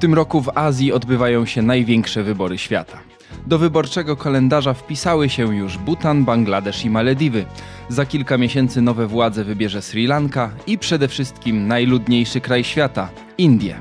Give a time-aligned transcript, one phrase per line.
[0.00, 2.98] tym roku w Azji odbywają się największe wybory świata.
[3.46, 7.44] Do wyborczego kalendarza wpisały się już Bhutan, Bangladesz i Malediwy.
[7.88, 13.08] Za kilka miesięcy nowe władze wybierze Sri Lanka i przede wszystkim najludniejszy kraj świata
[13.38, 13.76] Indie.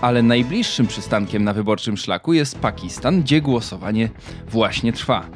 [0.00, 4.08] Ale najbliższym przystankiem na wyborczym szlaku jest Pakistan, gdzie głosowanie
[4.48, 5.26] właśnie trwa.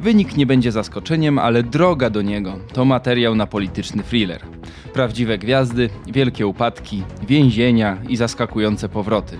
[0.00, 4.40] Wynik nie będzie zaskoczeniem, ale droga do niego to materiał na polityczny thriller.
[4.92, 9.38] Prawdziwe gwiazdy, wielkie upadki, więzienia i zaskakujące powroty.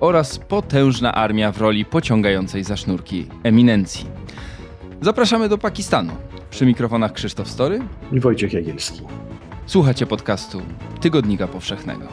[0.00, 4.06] Oraz potężna armia w roli pociągającej za sznurki eminencji.
[5.00, 6.12] Zapraszamy do Pakistanu.
[6.50, 7.80] Przy mikrofonach Krzysztof Story
[8.12, 9.00] i Wojciech Jagielski.
[9.66, 10.62] Słuchacie podcastu
[11.00, 12.08] Tygodnika Powszechnego.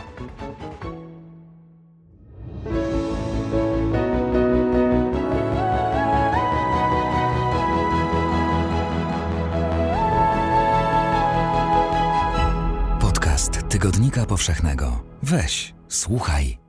[13.76, 15.04] Tygodnika Powszechnego.
[15.24, 16.65] Weź, słuchaj.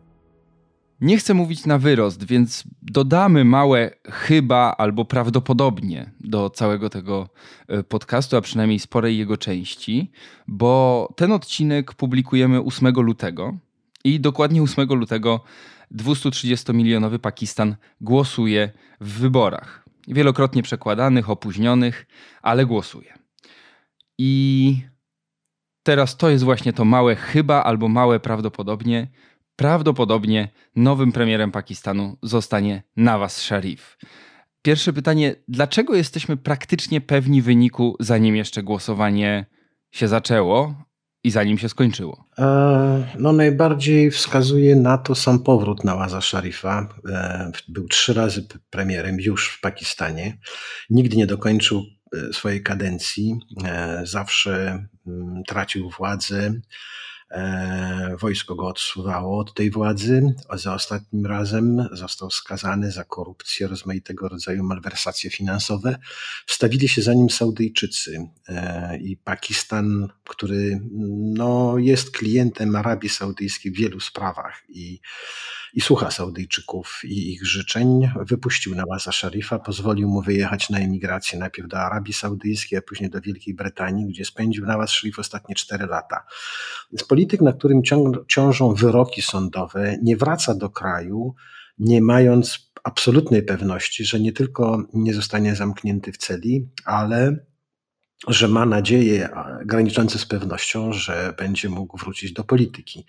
[1.01, 7.29] Nie chcę mówić na wyrost, więc dodamy małe chyba albo prawdopodobnie do całego tego
[7.69, 10.11] e, podcastu, a przynajmniej sporej jego części,
[10.49, 13.57] bo ten odcinek publikujemy 8 lutego
[14.05, 15.41] i dokładnie 8 lutego
[15.95, 18.71] 230-milionowy Pakistan głosuje
[19.01, 19.85] w wyborach.
[20.09, 22.07] Wielokrotnie przekładanych, opóźnionych,
[22.43, 23.13] ale głosuje.
[24.19, 24.81] I
[25.87, 29.09] Teraz to jest właśnie to małe chyba albo małe prawdopodobnie.
[29.57, 33.99] Prawdopodobnie nowym premierem Pakistanu zostanie Nawaz Sharif.
[34.63, 39.47] Pierwsze pytanie: dlaczego jesteśmy praktycznie pewni wyniku, zanim jeszcze głosowanie
[39.91, 40.75] się zaczęło
[41.25, 42.25] i zanim się skończyło?
[42.39, 46.89] E, no, najbardziej wskazuje na to sam powrót Nawaza Sharifa.
[47.09, 50.39] E, był trzy razy premierem już w Pakistanie.
[50.91, 51.83] Nigdy nie dokończył
[52.15, 53.39] E, swojej kadencji.
[53.65, 56.53] E, zawsze mm, tracił władzę.
[57.31, 60.35] E, wojsko go odsuwało od tej władzy.
[60.55, 65.99] Za ostatnim razem został skazany za korupcję, rozmaitego rodzaju malwersacje finansowe.
[66.47, 68.29] Wstawili się za nim Saudyjczycy
[69.01, 70.81] i Pakistan, który
[71.21, 75.01] no, jest klientem Arabii Saudyjskiej w wielu sprawach i
[75.77, 78.11] i słucha Saudyjczyków i ich życzeń.
[78.21, 83.21] Wypuścił Nawaza Szarifa, pozwolił mu wyjechać na emigrację najpierw do Arabii Saudyjskiej, a później do
[83.21, 86.25] Wielkiej Brytanii, gdzie spędził Nawaz Szarif ostatnie cztery lata.
[86.93, 87.83] Więc polityk, na którym
[88.29, 91.35] ciążą wyroki sądowe, nie wraca do kraju,
[91.79, 97.47] nie mając absolutnej pewności, że nie tylko nie zostanie zamknięty w celi, ale
[98.29, 99.29] że ma nadzieję
[99.65, 103.07] graniczące z pewnością, że będzie mógł wrócić do polityki.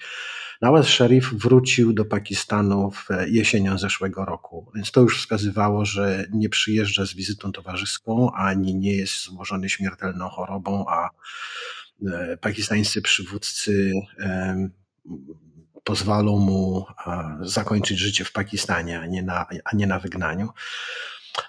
[0.62, 6.50] Nawaz Sharif wrócił do Pakistanu w jesienią zeszłego roku, więc to już wskazywało, że nie
[6.50, 11.10] przyjeżdża z wizytą towarzyską, ani nie jest złożony śmiertelną chorobą, a
[12.08, 13.92] e, pakistańscy przywódcy
[15.84, 16.86] pozwolą mu
[17.42, 20.50] zakończyć życie w Pakistanie, a nie na, a nie na wygnaniu.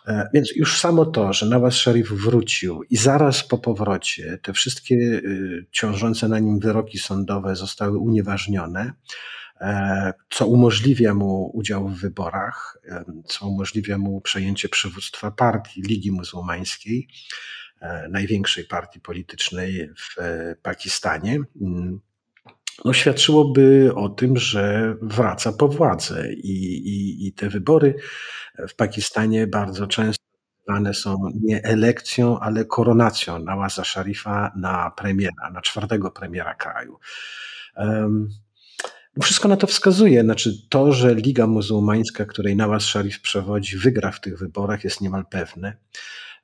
[0.06, 4.94] E, więc już samo to, że Nawaz Sharif wrócił i zaraz po powrocie te wszystkie
[4.94, 8.92] y, ciążące na nim wyroki sądowe zostały unieważnione,
[9.60, 16.12] e, co umożliwia mu udział w wyborach, e, co umożliwia mu przejęcie przywództwa partii Ligi
[16.12, 17.08] Muzułmańskiej,
[18.10, 20.16] największej partii politycznej w
[20.62, 21.38] Pakistanie.
[22.84, 27.94] No, świadczyłoby o tym, że wraca po władzę i, i, i te wybory
[28.68, 30.28] w Pakistanie bardzo często
[30.92, 36.98] są nie elekcją, ale koronacją Nawaza Sharifa na premiera, na czwartego premiera kraju.
[37.76, 38.28] Um,
[39.22, 40.22] wszystko na to wskazuje.
[40.22, 45.24] Znaczy to, że Liga Muzułmańska, której Nawaz Sharif przewodzi, wygra w tych wyborach jest niemal
[45.30, 45.76] pewne.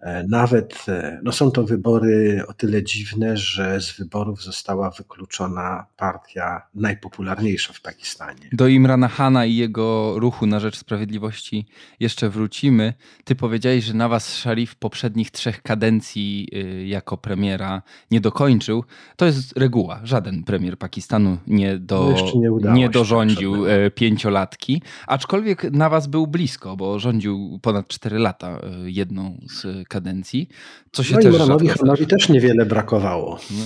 [0.04, 5.86] E, nawet e, no są to wybory o tyle dziwne, że z wyborów została wykluczona
[5.96, 8.48] partia najpopularniejsza w Pakistanie.
[8.52, 11.66] Do Imrana Hana i jego ruchu na rzecz sprawiedliwości
[12.00, 12.94] jeszcze wrócimy.
[13.24, 18.84] Ty powiedziałeś, że Nawaz Sharif poprzednich trzech kadencji y, jako premiera nie dokończył.
[19.16, 20.00] To jest reguła.
[20.02, 24.82] Żaden premier Pakistanu nie, do, nie, nie dorządził e, pięciolatki.
[25.06, 30.48] Aczkolwiek Nawaz był blisko, bo rządził ponad cztery lata jedną z kadencji.
[30.92, 33.40] Co się no też Imranowi Hanowi też niewiele brakowało.
[33.50, 33.64] No.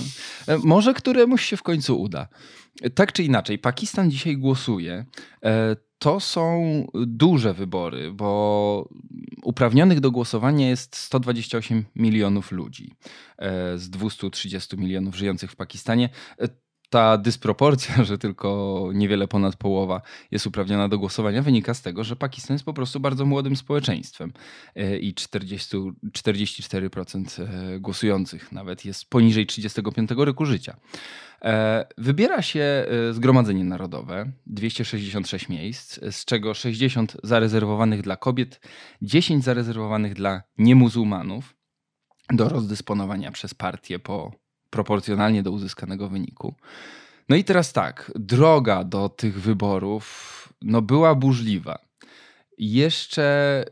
[0.53, 2.27] E, może któremuś się w końcu uda.
[2.95, 5.05] Tak czy inaczej, Pakistan dzisiaj głosuje.
[5.43, 8.89] E, to są duże wybory, bo
[9.43, 12.95] uprawnionych do głosowania jest 128 milionów ludzi
[13.37, 16.09] e, z 230 milionów żyjących w Pakistanie.
[16.89, 20.01] Ta dysproporcja, że tylko niewiele ponad połowa
[20.31, 24.33] jest uprawniona do głosowania, wynika z tego, że Pakistan jest po prostu bardzo młodym społeczeństwem
[24.75, 25.77] e, i 40,
[26.17, 30.77] 44% e, głosujących nawet jest poniżej 35 roku życia.
[31.41, 38.61] E, wybiera się Zgromadzenie Narodowe, 266 miejsc, z czego 60 zarezerwowanych dla kobiet,
[39.01, 41.55] 10 zarezerwowanych dla niemuzułmanów
[42.33, 44.31] do rozdysponowania przez partię po
[44.69, 46.55] proporcjonalnie do uzyskanego wyniku.
[47.29, 50.29] No i teraz tak, droga do tych wyborów
[50.61, 51.79] no była burzliwa.
[52.57, 53.65] Jeszcze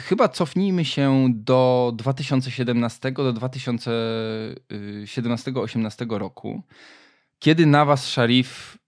[0.00, 6.62] chyba cofnijmy się do 2017 do 2017-18 roku,
[7.38, 8.78] kiedy Nawaz Sharif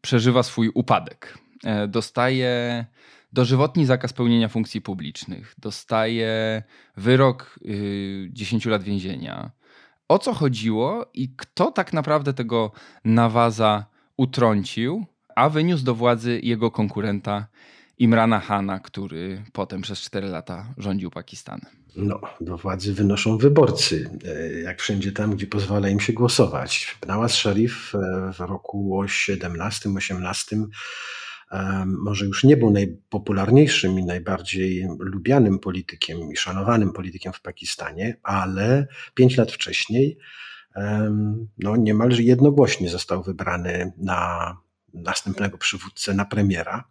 [0.00, 1.38] przeżywa swój upadek.
[1.64, 2.84] E, dostaje
[3.32, 6.62] dożywotni zakaz pełnienia funkcji publicznych, dostaje
[6.96, 7.58] wyrok
[8.30, 9.50] 10 lat więzienia,
[10.08, 12.72] o co chodziło i kto tak naprawdę tego
[13.04, 15.06] Nawaza utrącił,
[15.36, 17.46] a wyniósł do władzy jego konkurenta
[17.98, 21.70] Imrana Hana, który potem przez 4 lata rządził Pakistanem.
[21.96, 26.98] No, do władzy wynoszą wyborcy, e, jak wszędzie tam, gdzie pozwala im się głosować.
[27.06, 30.66] Nawaz Sharif e, w roku 17-18
[31.86, 38.86] może już nie był najpopularniejszym i najbardziej lubianym politykiem i szanowanym politykiem w Pakistanie, ale
[39.14, 40.18] pięć lat wcześniej
[41.58, 44.56] no, niemalże jednogłośnie został wybrany na
[44.94, 46.84] następnego przywódcę, na premiera.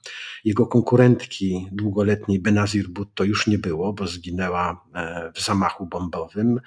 [0.43, 6.59] Jego konkurentki długoletniej Benazir Bhutto już nie było, bo zginęła e, w zamachu bombowym.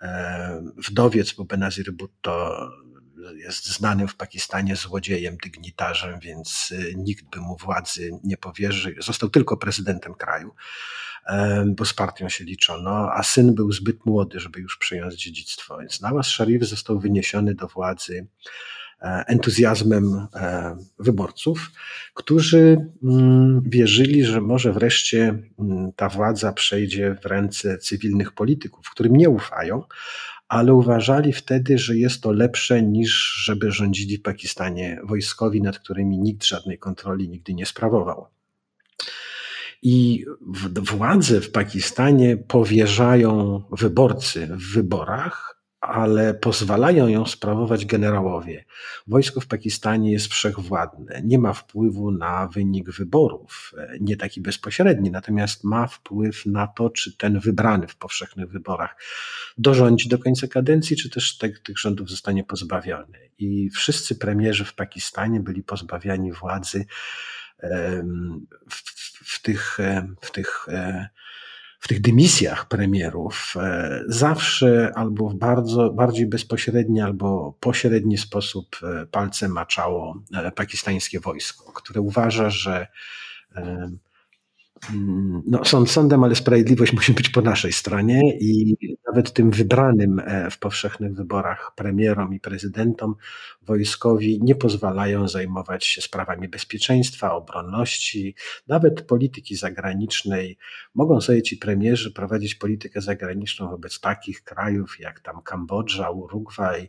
[0.00, 2.58] E, wdowiec po Benazir Bhutto
[3.36, 8.92] jest znanym w Pakistanie złodziejem, dygnitarzem, więc y, nikt by mu władzy nie powierzył.
[8.98, 10.54] Został tylko prezydentem kraju,
[11.66, 15.78] bo z partią się liczono, a syn był zbyt młody, żeby już przejąć dziedzictwo.
[15.78, 18.26] Więc Nawaz Sharif został wyniesiony do władzy
[19.02, 21.70] e, entuzjazmem e, wyborców,
[22.14, 29.16] którzy mm, wierzyli, że może wreszcie mm, ta władza przejdzie w ręce cywilnych polityków, którym
[29.16, 29.82] nie ufają,
[30.52, 36.18] ale uważali wtedy, że jest to lepsze niż żeby rządzili w Pakistanie wojskowi, nad którymi
[36.18, 38.26] nikt żadnej kontroli nigdy nie sprawował.
[39.82, 40.24] I
[40.82, 48.64] władze w Pakistanie powierzają wyborcy w wyborach ale pozwalają ją sprawować generałowie.
[49.06, 55.64] Wojsko w Pakistanie jest wszechwładne, nie ma wpływu na wynik wyborów, nie taki bezpośredni, natomiast
[55.64, 58.96] ma wpływ na to, czy ten wybrany w powszechnych wyborach
[59.58, 63.18] dorządzi do końca kadencji, czy też te, tych rządów zostanie pozbawiony.
[63.38, 66.86] I wszyscy premierzy w Pakistanie byli pozbawiani władzy
[68.70, 68.82] w,
[69.24, 69.78] w tych,
[70.20, 70.66] w tych
[71.82, 79.06] w tych dymisjach premierów e, zawsze albo w bardzo, bardziej bezpośredni, albo pośredni sposób e,
[79.06, 82.86] palcem maczało e, pakistańskie wojsko, które uważa, że
[84.90, 88.76] Mm, no, sąd sądem, ale sprawiedliwość musi być po naszej stronie i
[89.06, 93.14] nawet tym wybranym w powszechnych wyborach premierom i prezydentom
[93.66, 98.34] wojskowi nie pozwalają zajmować się sprawami bezpieczeństwa, obronności,
[98.66, 100.58] nawet polityki zagranicznej.
[100.94, 106.88] Mogą sobie ci premierzy prowadzić politykę zagraniczną wobec takich krajów jak tam Kambodża, Urugwaj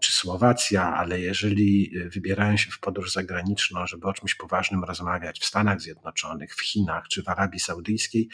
[0.00, 5.44] czy Słowacja, ale jeżeli wybierają się w podróż zagraniczną, żeby o czymś poważnym rozmawiać w
[5.44, 8.28] Stanach Zjednoczonych, w Chinach, czy w Arabii Saudyjskiej,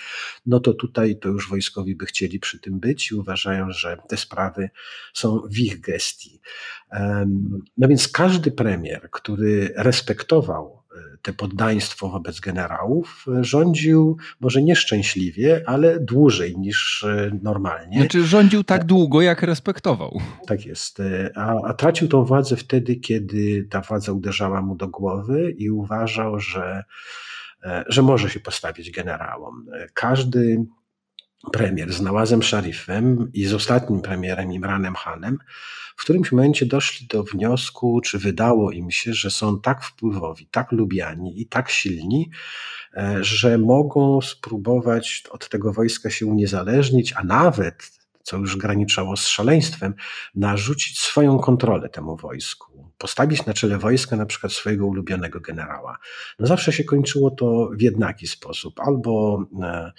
[0.47, 4.17] no to tutaj to już wojskowi by chcieli przy tym być i uważają, że te
[4.17, 4.71] sprawy
[5.15, 6.41] są w ich gestii.
[7.79, 15.63] No więc każdy premier, który respektował e, te poddaństwo wobec generałów, e, rządził może nieszczęśliwie,
[15.67, 17.99] ale dłużej niż e, normalnie.
[17.99, 20.21] Znaczy rządził tak długo, jak respektował.
[20.47, 21.03] Tak jest.
[21.35, 26.41] A, a tracił tą władzę wtedy, kiedy ta władza uderzała mu do głowy i uważał,
[26.41, 26.85] że
[27.87, 29.67] że może się postawić generałom.
[29.95, 30.65] Każdy
[31.53, 35.39] premier z Nawazem Sharifem i z ostatnim premierem Imranem Hanem
[35.97, 40.73] w którymś momencie doszli do wniosku, czy wydało im się, że są tak wpływowi, tak
[40.73, 42.31] lubiani i tak silni,
[42.97, 49.27] e, że mogą spróbować od tego wojska się uniezależnić, a nawet co już graniczyło z
[49.27, 49.95] szaleństwem,
[50.35, 55.99] narzucić swoją kontrolę temu wojsku, postawić na czele wojska na przykład swojego ulubionego generała.
[56.39, 59.93] No zawsze się kończyło to w jednaki sposób, albo e,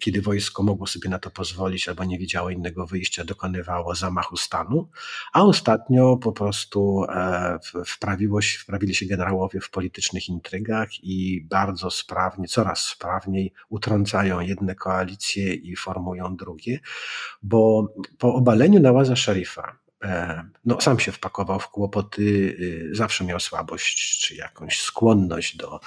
[0.00, 4.88] kiedy wojsko mogło sobie na to pozwolić albo nie widziało innego wyjścia, dokonywało zamachu stanu,
[5.32, 11.90] a ostatnio po prostu e, wprawiło się, wprawili się generałowie w politycznych intrygach i bardzo
[11.90, 16.80] sprawnie, coraz sprawniej utrącają jedne koalicje i formują drugie,
[17.42, 19.78] bo po obaleniu Nałaza Szarifa
[20.64, 22.56] no, sam się wpakował w kłopoty,
[22.92, 25.80] zawsze miał słabość czy jakąś skłonność do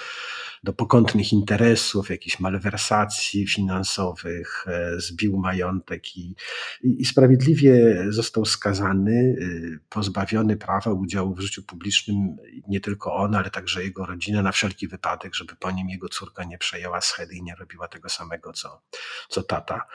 [0.64, 6.36] do pokątnych interesów, jakichś malwersacji finansowych, e, zbił majątek i,
[6.84, 12.38] i, sprawiedliwie został skazany, y, pozbawiony prawa udziału w życiu publicznym
[12.68, 16.44] nie tylko on, ale także jego rodzina na wszelki wypadek, żeby po nim jego córka
[16.44, 18.82] nie przejęła schedy i nie robiła tego samego, co,
[19.30, 19.88] co tata.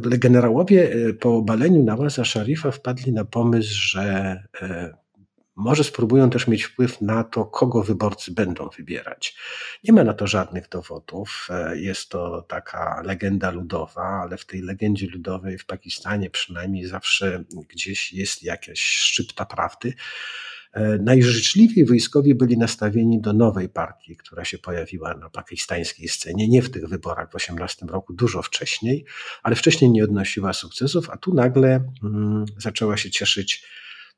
[0.00, 4.02] Generałowie e, po obaleniu Nawaza Szarifa wpadli na pomysł, że
[4.62, 4.94] e,
[5.56, 9.36] może spróbują też mieć wpływ na to, kogo wyborcy będą wybierać.
[9.84, 11.48] Nie ma na to żadnych dowodów.
[11.50, 17.44] E, jest to taka legenda ludowa, ale w tej legendzie ludowej w Pakistanie przynajmniej zawsze
[17.68, 19.94] gdzieś jest jakaś szczypta prawdy.
[20.72, 26.62] E, najżyczliwiej wojskowi byli nastawieni do nowej partii, która się pojawiła na pakistańskiej scenie, nie
[26.62, 29.04] w tych wyborach w 18 roku, dużo wcześniej,
[29.42, 33.64] ale wcześniej nie odnosiła sukcesów, a tu nagle mm, zaczęła się cieszyć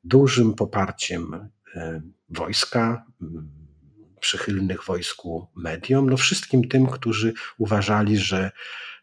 [0.05, 3.07] dużym poparciem e, wojska,
[4.23, 8.51] przychylnych wojsku mediom, no wszystkim tym, którzy uważali, że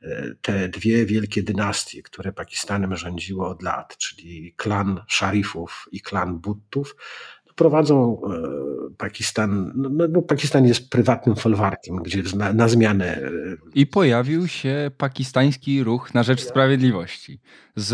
[0.01, 6.39] e, te dwie wielkie dynastie, które Pakistanem rządziło od lat, czyli klan szarifów i klan
[6.39, 6.95] buttów,
[7.59, 9.71] prowadzą e, Pakistan.
[9.75, 13.17] No, no, Pakistan jest prywatnym folwarkiem, gdzie na, na, zmianę.
[13.17, 13.31] E,
[13.75, 17.39] I pojawił się pakistański ruch na rzecz sprawiedliwości
[17.75, 17.91] z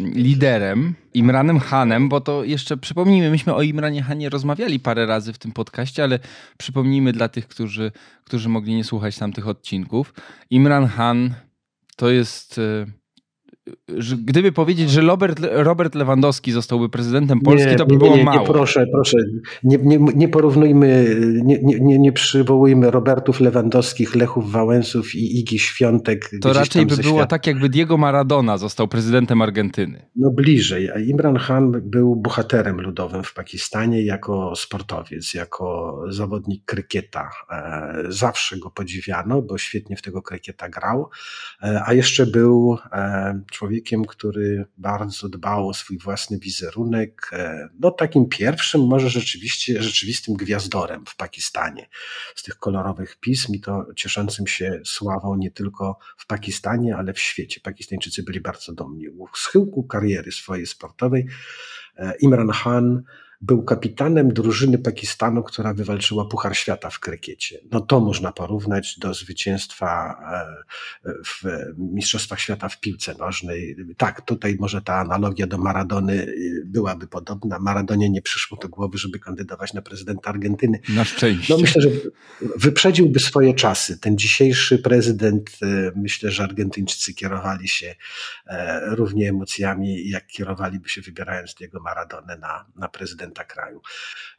[0.00, 5.38] liderem Imranem Hanem, bo to jeszcze przypomnijmy, myśmy o Imranie Hanie rozmawiali parę razy w
[5.38, 6.18] tym podcaście, ale
[6.58, 7.92] przypomnijmy dla tych, którzy,
[8.24, 10.14] którzy mogli nie słuchać tamtych odcinków.
[10.50, 11.34] Imran Han
[11.96, 12.60] to jest
[13.68, 13.72] e,
[14.24, 18.24] gdyby powiedzieć, że Robert, Robert Lewandowski zostałby prezydentem Polski, nie, to by nie, było nie,
[18.24, 18.46] mało.
[18.46, 19.16] proszę, proszę,
[19.62, 26.30] nie, nie, nie porównujmy, nie, nie, nie przywołujmy Robertów Lewandowskich, Lechów Wałęsów i Igi Świątek.
[26.40, 30.06] To raczej by było tak, jakby Diego Maradona został prezydentem Argentyny.
[30.16, 30.90] No bliżej.
[31.06, 37.30] Imran Khan był bohaterem ludowym w Pakistanie jako sportowiec, jako zawodnik krykieta.
[37.50, 41.10] E, zawsze go podziwiano, bo świetnie w tego krykieta grał,
[41.62, 47.90] e, a jeszcze był e, człowiekiem, który bardzo dbał o swój własny wizerunek, e, no
[47.90, 51.88] takim pierwszym, może rzeczywiście, rzeczywistym gwiazdorem w Pakistanie.
[52.34, 57.20] Z tych kolorowych pism i to cieszącym się sławą nie tylko w Pakistanie, ale w
[57.20, 57.60] świecie.
[57.60, 59.08] Pakistańczycy byli bardzo dumni.
[59.08, 61.26] U schyłku kariery swojej sportowej
[61.96, 63.02] e, Imran Khan
[63.42, 67.58] był kapitanem drużyny Pakistanu, która wywalczyła Puchar Świata w krykiecie.
[67.70, 70.16] No to można porównać do zwycięstwa
[71.04, 71.42] e, w
[71.78, 73.76] Mistrzostwach Świata w piłce nożnej.
[73.96, 77.58] Tak, tutaj może ta analogia do Maradony y, byłaby podobna.
[77.58, 80.80] Maradonie nie przyszło do głowy, żeby kandydować na prezydenta Argentyny.
[80.88, 81.54] Na szczęście.
[81.54, 81.90] No myślę, że
[82.56, 83.98] wyprzedziłby swoje czasy.
[83.98, 87.94] Ten dzisiejszy prezydent, y, myślę, że Argentyńczycy kierowali się
[88.46, 93.80] e, równie emocjami, jak kierowaliby się wybierając Diego Maradonę na, na prezydenta prezydenta kraju.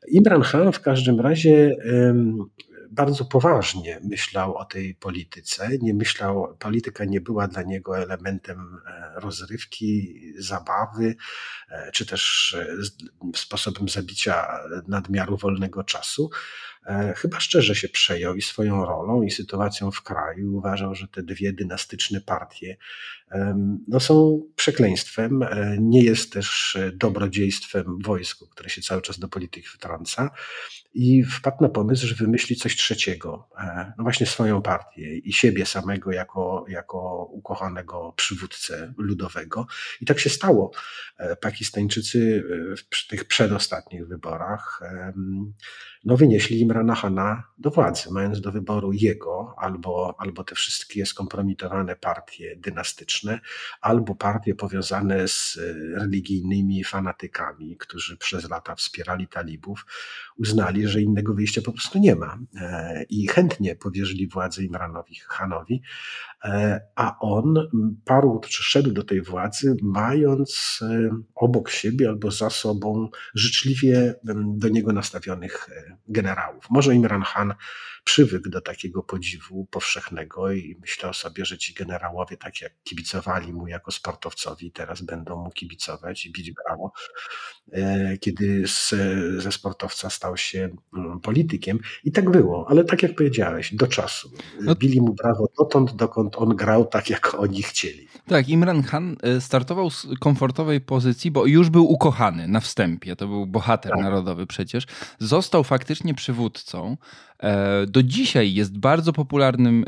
[0.07, 1.75] Imran Khan w każdym razie
[2.93, 5.69] bardzo poważnie myślał o tej polityce.
[5.81, 11.15] Nie myślał, polityka nie była dla niego elementem e, rozrywki, zabawy,
[11.69, 16.29] e, czy też e, sposobem zabicia nadmiaru wolnego czasu.
[17.15, 20.57] Chyba szczerze się przejął i swoją rolą, i sytuacją w kraju.
[20.57, 22.77] Uważał, że te dwie dynastyczne partie
[23.87, 25.45] no są przekleństwem.
[25.79, 30.29] Nie jest też dobrodziejstwem wojsku, które się cały czas do polityki wtrąca
[30.93, 35.65] i wpadł na pomysł, że wymyśli coś trzeciego, e, no właśnie swoją partię i siebie
[35.65, 39.67] samego jako, jako ukochanego przywódcę ludowego.
[40.01, 40.71] I tak się stało.
[41.17, 44.81] E, Pakistańczycy e, w tych przedostatnich wyborach
[46.05, 51.95] no wynieśli Imrana Hana do władzy, mając do wyboru jego albo, albo te wszystkie skompromitowane
[51.95, 53.39] partie dynastyczne,
[53.81, 55.59] albo partie powiązane z
[55.95, 59.85] religijnymi fanatykami, którzy przez lata wspierali talibów,
[60.37, 65.81] uznali, że innego wyjścia po prostu nie ma e, i chętnie powierzyli władzę Imranowi Hanowi,
[65.81, 66.32] e,
[66.95, 67.55] a on
[68.05, 74.69] parł czy szedł do tej władzy, mając e, obok siebie albo za sobą życzliwie do
[74.69, 75.69] niego nastawionych
[76.07, 76.65] generałów.
[76.69, 77.53] Może Imran Khan
[78.03, 83.67] przywykł do takiego podziwu powszechnego i myślał sobie, że ci generałowie, tak jak kibicowali mu
[83.67, 86.91] jako sportowcowi, teraz będą mu kibicować i bić brawo.
[88.19, 88.93] Kiedy z,
[89.43, 91.79] ze sportowca stał się mm, politykiem.
[92.03, 94.31] I tak było, ale tak jak powiedziałeś, do czasu.
[94.61, 94.75] No.
[94.75, 98.07] Bili mu brawo dotąd, dokąd on grał tak, jak oni chcieli.
[98.27, 103.15] Tak, Imran Khan e, startował z komfortowej pozycji, bo już był ukochany na wstępie.
[103.15, 104.01] To był bohater tak.
[104.01, 104.85] narodowy przecież.
[105.19, 106.97] Został faktycznie przywódcą.
[107.32, 107.32] E,
[107.87, 109.85] do dzisiaj jest bardzo popularnym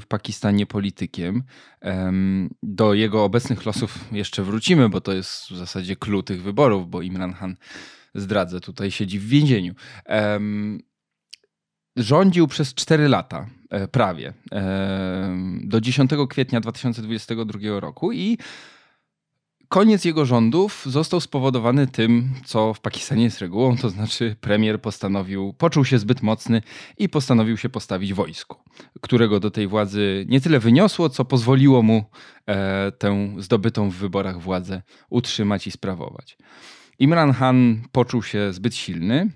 [0.00, 1.42] w Pakistanie politykiem.
[2.62, 7.02] Do jego obecnych losów jeszcze wrócimy, bo to jest w zasadzie clue tych wyborów, bo
[7.02, 7.56] Imran Khan,
[8.14, 9.74] zdradzę, tutaj siedzi w więzieniu.
[11.96, 13.46] Rządził przez 4 lata,
[13.92, 14.32] prawie,
[15.60, 18.38] do 10 kwietnia 2022 roku i
[19.68, 25.54] koniec jego rządów został spowodowany tym, co w Pakistanie jest regułą, to znaczy premier postanowił,
[25.58, 26.62] poczuł się zbyt mocny
[26.98, 28.56] i postanowił się postawić wojsku,
[29.00, 32.04] którego do tej władzy nie tyle wyniosło, co pozwoliło mu
[32.46, 36.36] e, tę zdobytą w wyborach władzę utrzymać i sprawować.
[36.98, 39.30] Imran Khan poczuł się zbyt silny,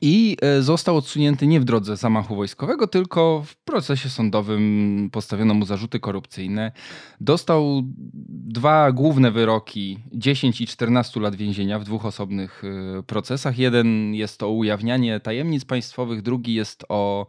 [0.00, 5.66] i e, został odsunięty nie w drodze zamachu wojskowego, tylko w procesie sądowym postawiono mu
[5.66, 6.72] zarzuty korupcyjne.
[7.20, 7.82] Dostał
[8.28, 12.62] dwa główne wyroki 10 i 14 lat więzienia w dwóch osobnych
[12.98, 13.58] e, procesach.
[13.58, 17.26] Jeden jest o ujawnianie tajemnic państwowych, drugi jest o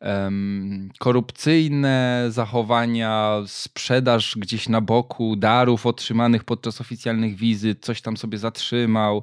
[0.00, 8.38] um, korupcyjne zachowania, sprzedaż gdzieś na boku darów otrzymanych podczas oficjalnych wizyt, coś tam sobie
[8.38, 9.22] zatrzymał.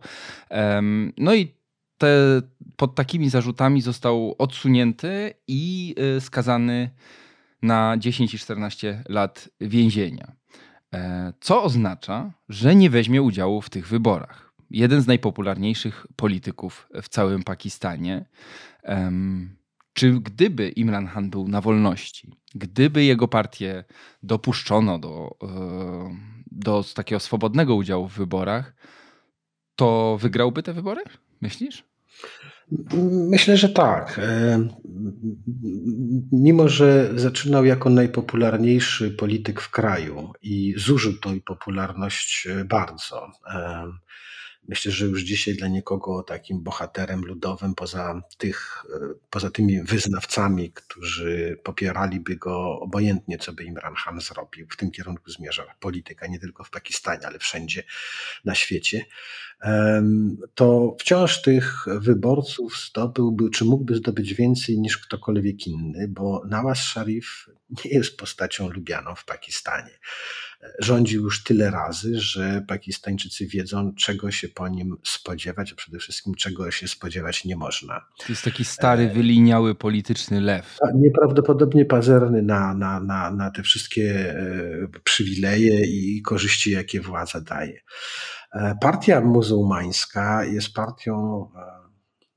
[0.49, 1.60] Um, no i
[2.01, 2.41] te,
[2.75, 6.89] pod takimi zarzutami został odsunięty i y, skazany
[7.61, 10.31] na 10 i 14 lat więzienia.
[10.93, 14.53] E, co oznacza, że nie weźmie udziału w tych wyborach.
[14.69, 18.25] Jeden z najpopularniejszych polityków w całym Pakistanie.
[19.93, 23.83] Czy gdyby Imran Khan był na wolności, gdyby jego partię
[24.23, 26.17] dopuszczono do, e,
[26.51, 28.75] do takiego swobodnego udziału w wyborach,
[29.75, 31.03] to wygrałby te wybory?
[31.41, 31.90] Myślisz?
[33.29, 34.19] Myślę, że tak.
[34.23, 34.59] E,
[36.31, 43.31] mimo, że zaczynał jako najpopularniejszy polityk w kraju i zużył tą popularność e, bardzo.
[44.63, 48.85] E, myślę, że już dzisiaj dla nikogo takim bohaterem ludowym, poza, tych,
[49.29, 55.31] poza tymi wyznawcami, którzy popieraliby go obojętnie, co by Imran Khan zrobił, w tym kierunku
[55.31, 57.83] zmierza polityka, nie tylko w Pakistanie, ale wszędzie
[58.45, 59.05] na świecie
[60.55, 67.49] to wciąż tych wyborców zdobyłby, czy mógłby zdobyć więcej niż ktokolwiek inny, bo Nawaz Sharif
[67.85, 69.99] nie jest postacią lubianą w Pakistanie.
[70.79, 76.35] Rządził już tyle razy, że Pakistańczycy wiedzą, czego się po nim spodziewać, a przede wszystkim
[76.35, 78.05] czego się spodziewać nie można.
[78.17, 80.77] To jest taki stary, e, wyliniały polityczny lew.
[80.95, 87.79] Nieprawdopodobnie pazerny na, na, na, na te wszystkie e, przywileje i korzyści, jakie władza daje.
[88.53, 91.47] E, partia muzułmańska jest partią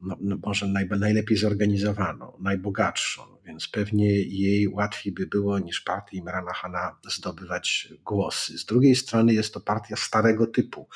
[0.01, 6.17] no, no może naj, najlepiej zorganizowaną, najbogatszą, więc pewnie jej łatwiej by było niż partii
[6.17, 8.59] Imrana Hana zdobywać głosy.
[8.59, 10.89] Z drugiej strony jest to partia starego typu.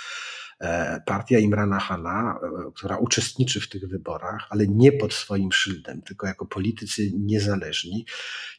[0.60, 2.40] E, partia Imrana Hana,
[2.74, 8.06] która uczestniczy w tych wyborach, ale nie pod swoim szyldem, tylko jako politycy niezależni,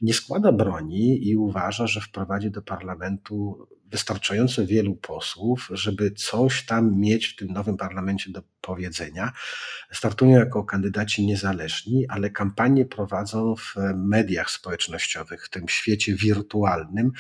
[0.02, 7.00] nie składa broni i uważa, że wprowadzi do parlamentu wystarczająco wielu posłów, żeby coś tam
[7.00, 9.32] mieć w tym nowym parlamencie do powiedzenia.
[9.92, 17.12] Startują jako kandydaci niezależni, ale kampanie prowadzą w mediach społecznościowych, w tym świecie wirtualnym,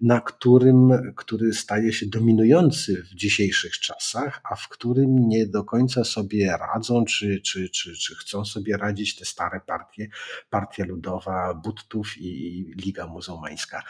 [0.00, 6.04] na którym, który staje się dominujący w dzisiejszych czasach, a w którym nie do końca
[6.04, 10.08] sobie radzą, czy, czy, czy, czy chcą sobie radzić te stare partie,
[10.50, 13.82] Partia Ludowa, Buttów i Liga Muzułmańska.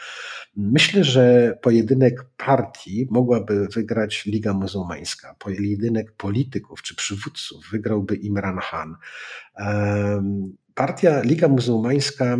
[0.55, 5.35] Myślę, że pojedynek partii mogłaby wygrać Liga Muzułmańska.
[5.39, 8.95] Pojedynek polityków czy przywódców wygrałby Imran Khan.
[10.77, 12.37] Partia Liga Muzułmańska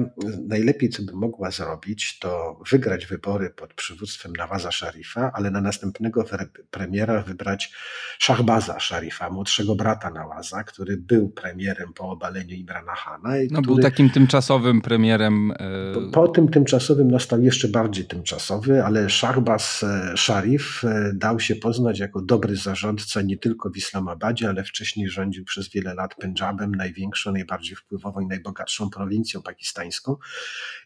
[0.48, 6.26] najlepiej, co by mogła zrobić, to wygrać wybory pod przywództwem Nawaza Szarifa, ale na następnego
[6.72, 7.74] premiera wybrać
[8.20, 13.30] Shahbaza Szarifa, młodszego brata Nawaza, który był premierem po obaleniu Imrana Hana.
[13.52, 15.52] No, był takim tymczasowym premierem.
[15.52, 21.40] E, po, po, tym tymczasowym nastał jeszcze bardziej tymczasowy, ale Shahbaz e, Sharif e, dał
[21.40, 26.16] się poznać jako dobry zarządca nie tylko w Islamabadzie, ale wcześniej rządził przez wiele lat
[26.16, 30.16] Pendżabem, największą, najbardziej wpływową najbogatszą prowincją pakistańską.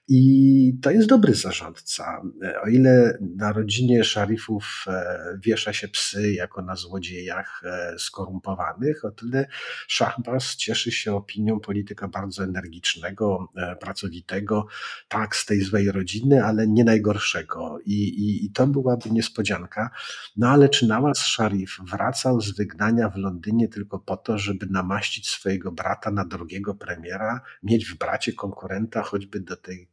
[0.08, 2.22] I to jest dobry zarządca.
[2.64, 9.12] O ile na rodzinie szarifów e, wiesza się psy jako na złodziejach e, skorumpowanych, o
[9.12, 9.48] tyle
[9.90, 14.68] Shahbaz cieszy się opinią polityka bardzo energicznego, e, pracowitego,
[15.08, 17.80] tak z tej złej rodziny, ale nie najgorszego.
[17.86, 19.90] I, i, i to byłaby niespodzianka.
[20.38, 25.30] No ale czy Nawaz Sharif wracał z wygnania w Londynie tylko po to, żeby namaścić
[25.30, 29.92] swojego brata na drugiego premiera, mieć w bracie konkurenta choćby do tej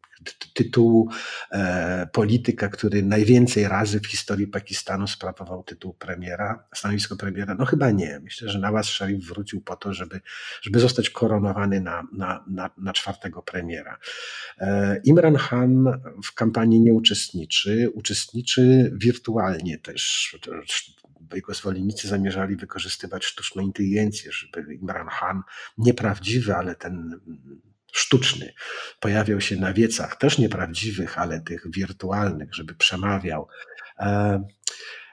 [0.54, 1.10] tytułu
[1.52, 7.54] e, polityka, który najwięcej razy w historii Pakistanu sprawował tytuł premiera, stanowisko premiera?
[7.58, 8.20] No chyba nie.
[8.20, 10.20] Myślę, że Nawaz Sharif wrócił po to, żeby,
[10.62, 13.98] żeby zostać koronowany na, na, na, na czwartego premiera.
[14.58, 20.36] E, Imran Khan w kampanii nie uczestniczy, uczestniczy wirtualnie też.
[21.34, 25.42] Jego zwolennicy zamierzali wykorzystywać sztuczną inteligencję, żeby Imran Khan,
[25.78, 27.20] nieprawdziwy, ale ten
[27.92, 28.52] sztuczny,
[29.00, 33.48] pojawiał się na wiecach, też nieprawdziwych, ale tych wirtualnych, żeby przemawiał.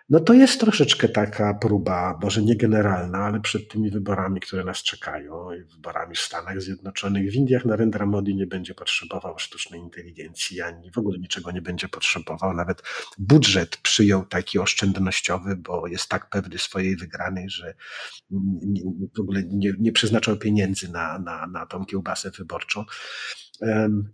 [0.09, 4.77] No to jest troszeczkę taka próba, może nie generalna, ale przed tymi wyborami, które nas
[4.77, 10.91] czekają, wyborami w Stanach Zjednoczonych, w Indiach Narendra Modi nie będzie potrzebował sztucznej inteligencji, ani
[10.91, 12.53] w ogóle niczego nie będzie potrzebował.
[12.53, 12.83] Nawet
[13.17, 17.73] budżet przyjął taki oszczędnościowy, bo jest tak pewny swojej wygranej, że
[19.15, 22.85] w ogóle nie, nie przeznaczał pieniędzy na, na, na tą kiełbasę wyborczą.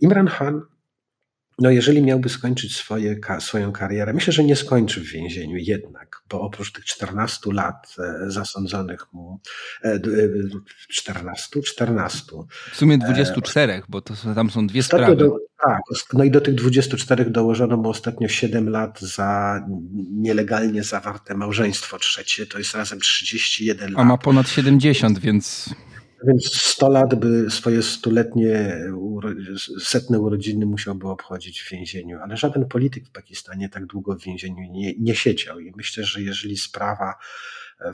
[0.02, 0.62] Imran Khan
[1.62, 6.42] no jeżeli miałby skończyć swoje, swoją karierę, myślę, że nie skończy w więzieniu jednak, bo
[6.42, 9.40] oprócz tych 14 lat e, zasądzonych mu,
[10.90, 12.24] 14, e, 14.
[12.72, 15.16] W sumie 24, e, bo to tam są dwie sprawy.
[15.16, 15.82] Do, tak,
[16.14, 19.62] no i do tych 24 dołożono mu ostatnio 7 lat za
[20.12, 24.02] nielegalnie zawarte małżeństwo trzecie, to jest razem 31 lat.
[24.02, 25.70] A ma ponad 70, więc...
[26.28, 28.82] Więc 100 lat by swoje stuletnie,
[29.80, 34.72] setne urodziny musiałby obchodzić w więzieniu, ale żaden polityk w Pakistanie tak długo w więzieniu
[34.72, 35.60] nie, nie siedział.
[35.60, 37.16] I myślę, że jeżeli sprawa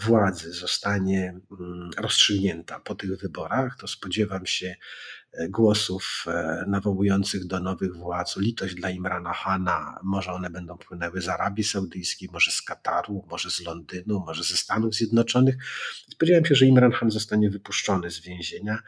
[0.01, 4.75] władzy zostanie mm, rozstrzygnięta po tych wyborach, to spodziewam się
[5.49, 11.29] głosów e, nawołujących do nowych władz, litość dla Imrana Hana, może one będą płynęły z
[11.29, 15.55] Arabii Saudyjskiej, może z Kataru, może z Londynu, może ze Stanów Zjednoczonych.
[16.09, 18.79] Spodziewałem się, że Imran Khan zostanie wypuszczony z więzienia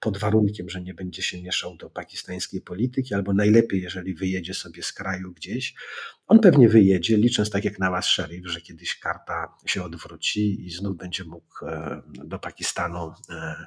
[0.00, 4.82] pod warunkiem, że nie będzie się mieszał do pakistańskiej polityki, albo najlepiej, jeżeli wyjedzie sobie
[4.82, 5.74] z kraju gdzieś.
[6.26, 10.96] On pewnie wyjedzie, licząc tak jak Nawaz Sharif, że kiedyś karta się odwróci i znów
[10.96, 13.66] będzie mógł e, do Pakistanu e,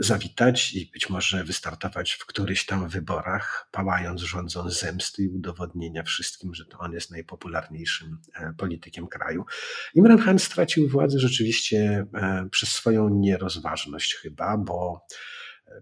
[0.00, 6.54] zawitać i być może wystartować w którychś tam wyborach, pałając, rządząc zemsty i udowodnienia wszystkim,
[6.54, 9.44] że to on jest najpopularniejszym e, politykiem kraju.
[9.94, 15.06] Imran Khan stracił władzę rzeczywiście e, przez swoją nierozważność chyba, bo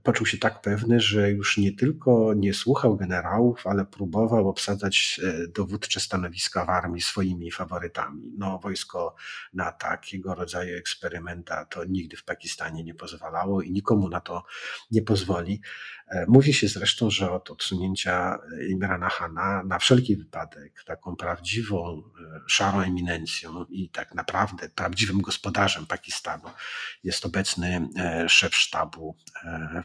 [0.02, 5.48] poczuł się tak pewny, że już nie tylko nie słuchał generałów, ale próbował obsadzać e,
[5.48, 8.32] dowódcze stanowiska w armii swoimi faworytami.
[8.38, 9.14] No, wojsko
[9.52, 14.44] na takiego rodzaju eksperymenta to nigdy w Pakistanie nie pozwalało i nikomu na to
[14.90, 15.60] nie pozwoli.
[16.10, 22.02] E, mówi się zresztą, że od odsunięcia Imrana Hana na wszelki wypadek taką prawdziwą,
[22.36, 26.48] e, szarą eminencją i tak naprawdę prawdziwym gospodarzem Pakistanu
[27.04, 27.88] jest obecny
[28.28, 29.16] szef sztabu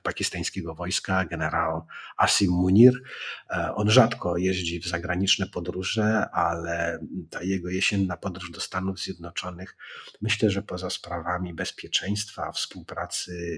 [0.04, 3.02] pakistańskiego wojska, generał Asim Munir.
[3.50, 9.78] E, on rzadko jeździ w zagraniczne podróże, ale ta jego jesienna podróż do Stanów Zjednoczonych,
[10.22, 13.58] myślę, że poza sprawami bezpieczeństwa, współpracy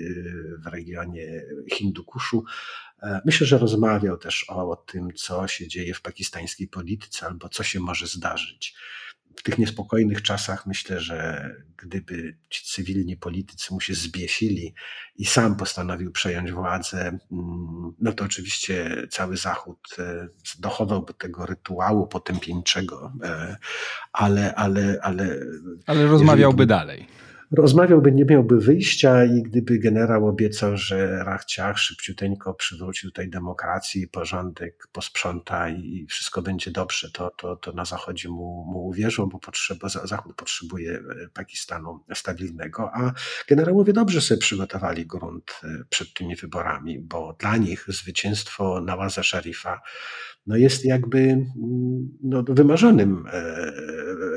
[0.60, 1.42] w regionie
[1.74, 2.57] Hindukuszu, e,
[3.26, 7.80] Myślę, że rozmawiał też o, tym, co się dzieje w pakistańskiej polityce albo co się
[7.80, 8.76] może zdarzyć
[9.38, 14.74] w tych niespokojnych czasach myślę, że gdyby ci cywilni politycy mu się zbiesili
[15.16, 20.28] i sam postanowił przejąć władzę, mm, no to oczywiście cały Zachód e,
[20.60, 23.58] dochowałby tego rytuału potępieńczego, e,
[24.14, 25.40] ale, ale, ale.
[25.86, 27.08] Ale rozmawiałby dalej
[27.52, 34.88] rozmawiałby, nie miałby wyjścia i gdyby generał obiecał, że Rachciach szybciuteńko przywróci tutaj demokrację porządek,
[34.92, 39.90] posprząta i wszystko będzie dobrze, to, to, to na Zachodzie mu, mu uwierzą, bo potrzeba,
[39.90, 41.02] Zachód potrzebuje e,
[41.34, 43.14] Pakistanu stabilnego, a
[43.48, 49.82] generałowie dobrze sobie przygotowali grunt e, przed tymi wyborami, bo dla nich zwycięstwo Nawaza Szarifa
[50.48, 53.72] no jest jakby mm, no, wymarzonym e,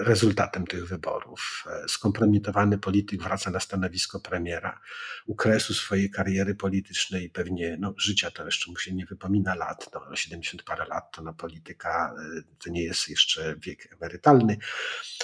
[0.02, 1.64] rezultatem tych wyborów.
[1.66, 4.80] E, skompromitowany polityk wraca na stanowisko premiera
[5.26, 9.90] u kresu swojej kariery politycznej, pewnie no, życia to jeszcze mu się nie wypomina lat,
[9.94, 14.56] no, 70 parę lat to na polityka e, to nie jest jeszcze wiek emerytalny.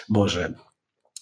[0.08, 0.54] Może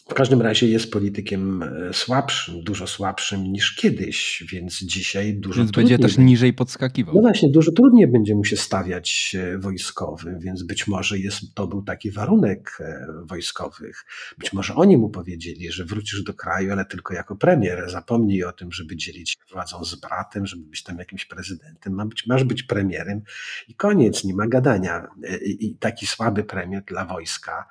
[0.08, 5.70] w każdym razie jest politykiem e, słabszym, dużo słabszym niż kiedyś, więc dzisiaj dużo Więc
[5.70, 7.14] będzie też niżej podskakiwał.
[7.14, 11.66] No właśnie, dużo trudniej będzie mu się stawiać e, wojskowy, więc być może jest, to
[11.66, 14.04] był taki warunek e, wojskowych.
[14.38, 17.90] Być może oni mu powiedzieli, że wrócisz do kraju, ale tylko jako premier.
[17.90, 21.92] Zapomnij o tym, żeby dzielić władzą z bratem, żeby być tam jakimś prezydentem.
[21.92, 23.22] Ma być, masz być premierem
[23.68, 25.06] i koniec, nie ma gadania.
[25.44, 27.68] I taki słaby premier dla wojska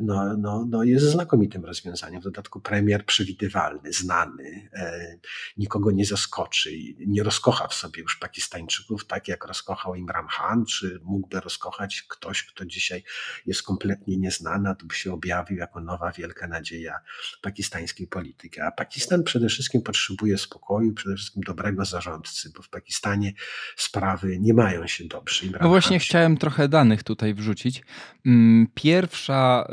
[0.00, 2.20] no, no, no jest znakomitym rozwiązaniem.
[2.20, 5.18] W dodatku premier przewidywalny, znany, e,
[5.56, 6.70] nikogo nie zaskoczy,
[7.06, 12.42] nie rozkocha w sobie już Pakistańczyków, tak jak rozkochał Imran Khan, czy mógłby rozkochać ktoś,
[12.42, 13.04] kto dzisiaj
[13.46, 16.98] jest kompletnie nieznany, a tu by się objawił jako nowa wielka nadzieja
[17.42, 18.60] pakistańskiej polityki.
[18.60, 23.32] A Pakistan przede wszystkim potrzebuje spokoju, przede wszystkim dobrego zarządcy, bo w Pakistanie
[23.76, 25.46] sprawy nie mają się dobrze.
[25.46, 27.82] Imran no właśnie Khan chciałem trochę danych tutaj wrzucić.
[28.26, 29.65] Mm, pierwsza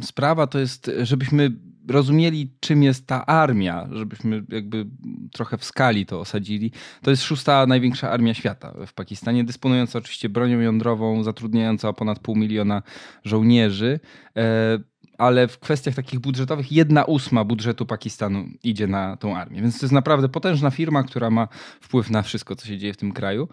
[0.00, 1.50] Y, sprawa to jest, żebyśmy
[1.88, 4.86] rozumieli, czym jest ta armia, żebyśmy jakby
[5.32, 6.72] trochę w skali to osadzili.
[7.02, 12.36] To jest szósta największa armia świata w Pakistanie, dysponująca oczywiście bronią jądrową, zatrudniająca ponad pół
[12.36, 12.82] miliona
[13.24, 14.00] żołnierzy
[14.36, 14.78] e,
[15.18, 19.62] ale w kwestiach takich budżetowych jedna ósma budżetu Pakistanu idzie na tą armię.
[19.62, 21.48] Więc to jest naprawdę potężna firma, która ma
[21.80, 23.48] wpływ na wszystko, co się dzieje w tym kraju.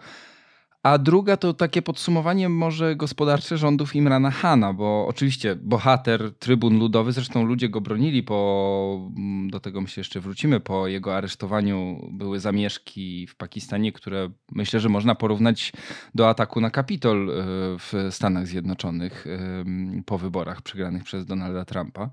[0.82, 7.12] A druga to takie podsumowanie może gospodarcze rządów Imrana Hana, bo oczywiście bohater, trybun ludowy,
[7.12, 12.08] zresztą ludzie go bronili po, mm, do tego my się jeszcze wrócimy, po jego aresztowaniu
[12.12, 15.72] były zamieszki w Pakistanie, które myślę, że można porównać
[16.14, 17.34] do ataku na Kapitol e,
[17.78, 19.26] w Stanach Zjednoczonych
[20.06, 22.10] po wyborach przegranych przez Donalda Trumpa.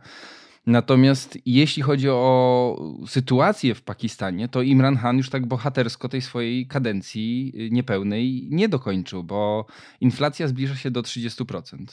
[0.67, 6.67] Natomiast jeśli chodzi o sytuację w Pakistanie, to Imran Khan już tak bohatersko tej swojej
[6.67, 9.65] kadencji y, niepełnej nie dokończył, bo
[10.01, 11.83] inflacja zbliża się do 30%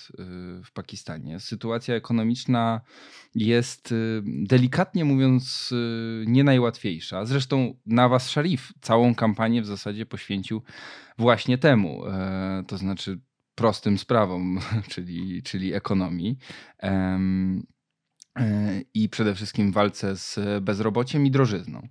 [0.60, 1.40] y, w Pakistanie.
[1.40, 2.80] Sytuacja ekonomiczna
[3.34, 5.74] jest y, delikatnie mówiąc
[6.26, 7.24] nie najłatwiejsza.
[7.24, 10.62] Zresztą Nawaz Sharif całą kampanię w zasadzie poświęcił
[11.18, 13.20] właśnie temu, e, to znaczy
[13.54, 14.60] prostym sprawom,
[14.92, 16.38] czyli, czyli ekonomii
[18.94, 21.88] i przede wszystkim walce z bezrobociem i drożyzną.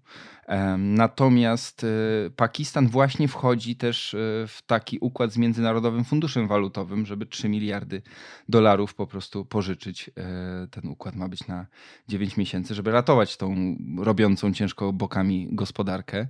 [0.77, 1.87] Natomiast e,
[2.29, 8.01] Pakistan właśnie wchodzi też e, w taki układ z Międzynarodowym Funduszem Walutowym, żeby 3 miliardy
[8.49, 10.09] dolarów po prostu pożyczyć.
[10.17, 11.65] E, ten układ ma być na
[12.07, 16.27] 9 miesięcy, żeby ratować tą robiącą ciężko bokami gospodarkę,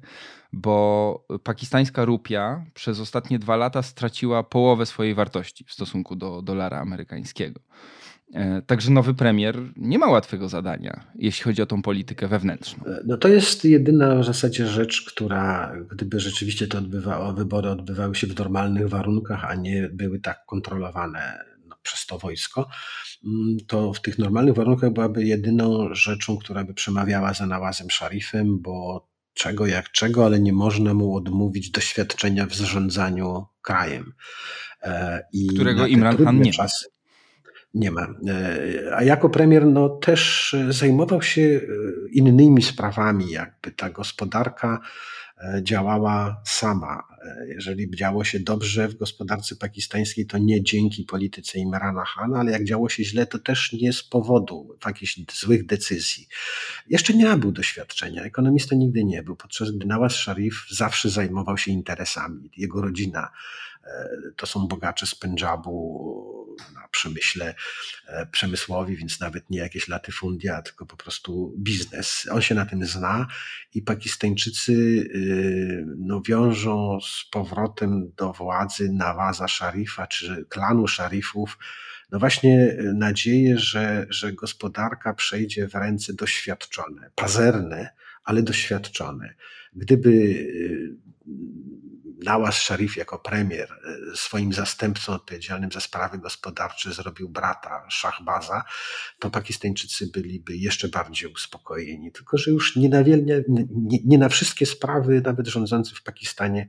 [0.53, 6.79] bo pakistańska rupia przez ostatnie dwa lata straciła połowę swojej wartości w stosunku do dolara
[6.79, 7.59] amerykańskiego.
[8.33, 12.85] E, także nowy premier nie ma łatwego zadania, jeśli chodzi o tą politykę wewnętrzną.
[12.85, 18.15] E, no to jest jedyna w zasadzie rzecz, która gdyby rzeczywiście te odbywa, wybory odbywały
[18.15, 22.67] się w normalnych warunkach, a nie były tak kontrolowane no, przez to wojsko,
[23.25, 28.61] mm, to w tych normalnych warunkach byłaby jedyną rzeczą, która by przemawiała za Nawazem Szarifem,
[28.61, 34.13] bo czego jak czego, ale nie można mu odmówić doświadczenia w zarządzaniu krajem.
[34.81, 36.94] E, I Którego Imran Khan nie czasy,
[37.75, 38.07] nie ma.
[38.27, 41.67] E, a jako premier no, też zajmował się e,
[42.11, 44.81] innymi sprawami, jakby ta gospodarka
[45.37, 47.03] e, działała sama.
[47.47, 52.63] Jeżeli działo się dobrze w gospodarce pakistańskiej, to nie dzięki polityce Imrana Khana, ale jak
[52.63, 56.27] działo się źle, to też nie z powodu jakichś złych decyzji.
[56.89, 61.71] Jeszcze nie nabył doświadczenia, ekonomista nigdy nie był, podczas gdy Nawaz Sharif zawsze zajmował się
[61.71, 62.51] interesami.
[62.57, 63.31] Jego rodzina
[64.35, 67.55] to są bogacze z Pendżabu na przemyśle
[68.07, 72.27] e, przemysłowi, więc nawet nie jakieś latyfundia, tylko po prostu biznes.
[72.31, 73.27] On się na tym zna
[73.73, 81.57] i Pakistańczycy y, no, wiążą z powrotem do władzy Nawaza Szarifa czy klanu Szarifów
[82.11, 87.89] no właśnie nadzieję, że, że gospodarka przejdzie w ręce doświadczone, pazerne,
[88.23, 89.35] ale doświadczone.
[89.73, 90.95] Gdyby y,
[92.23, 98.63] Nawaz Sharif jako premier e, swoim zastępcą odpowiedzialnym za sprawy gospodarcze zrobił brata Shahbaza,
[99.19, 102.11] to Pakistańczycy byliby jeszcze bardziej uspokojeni.
[102.11, 106.67] Tylko, że już nie na, wiele, nie, nie na wszystkie sprawy, nawet rządzący w Pakistanie,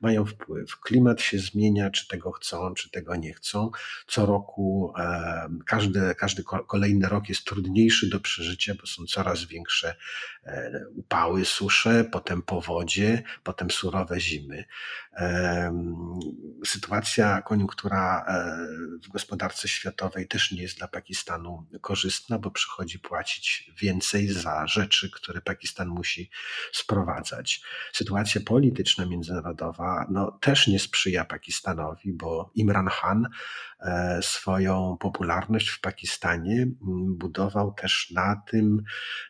[0.00, 0.80] mają wpływ.
[0.80, 3.70] Klimat się zmienia, czy tego chcą, czy tego nie chcą.
[4.06, 9.96] Co roku, e, każdy, każdy kolejny rok jest trudniejszy do przeżycia, bo są coraz większe
[10.44, 14.64] e, upały, susze, potem powodzie, potem surowe zimy.
[16.64, 18.56] Sytuacja, koniunktura e,
[19.04, 25.10] w gospodarce światowej też nie jest dla Pakistanu korzystna, bo przychodzi płacić więcej za rzeczy,
[25.10, 26.30] które Pakistan musi
[26.72, 27.62] sprowadzać.
[27.92, 33.28] Sytuacja polityczna międzynarodowa no, też nie sprzyja Pakistanowi, bo Imran Khan
[33.84, 36.66] E, swoją popularność w Pakistanie
[37.08, 38.82] budował też na tym,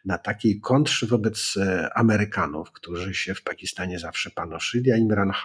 [0.05, 5.44] na takiej kontrze wobec e, Amerykanów, którzy się w Pakistanie zawsze panoszyli, a Imran Khan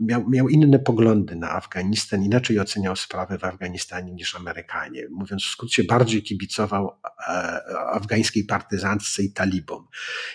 [0.00, 5.08] miał, miał inne poglądy na Afganistan, inaczej oceniał sprawę w Afganistanie niż Amerykanie.
[5.10, 6.90] Mówiąc w skrócie, bardziej kibicował
[7.28, 7.32] e,
[7.92, 9.86] afgańskiej partyzantce i talibom.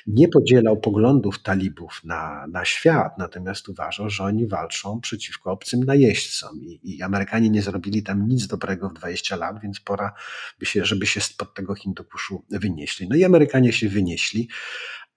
[0.08, 6.62] Nie podzielał poglądów talibów na, na świat, natomiast uważał, że oni walczą przeciwko obcym najeźdźcom
[6.64, 10.14] i, i Amerykanie nie zrobili tam nic dobrego w 20 lat, więc pora,
[10.60, 13.10] by się, żeby się spod tego Hindukuszu wynieśli.
[13.10, 14.50] No i Amerykanie się wynieśli.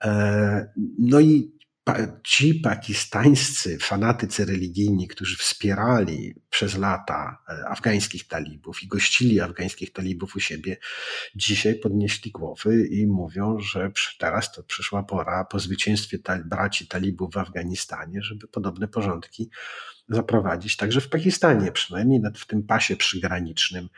[0.04, 1.61] E, no i
[2.24, 10.36] ci pakistańscy fanatycy religijni, którzy wspierali przez lata e, afgańskich talibów i gościli afgańskich talibów
[10.36, 10.76] u siebie,
[11.34, 17.38] dzisiaj podnieśli głowy i mówią, że teraz to przyszła pora po zwycięstwie braci talibów w
[17.38, 19.50] Afganistanie, żeby podobne porządki
[20.12, 23.88] zaprowadzić także w Pakistanie, przynajmniej w tym pasie przygranicznym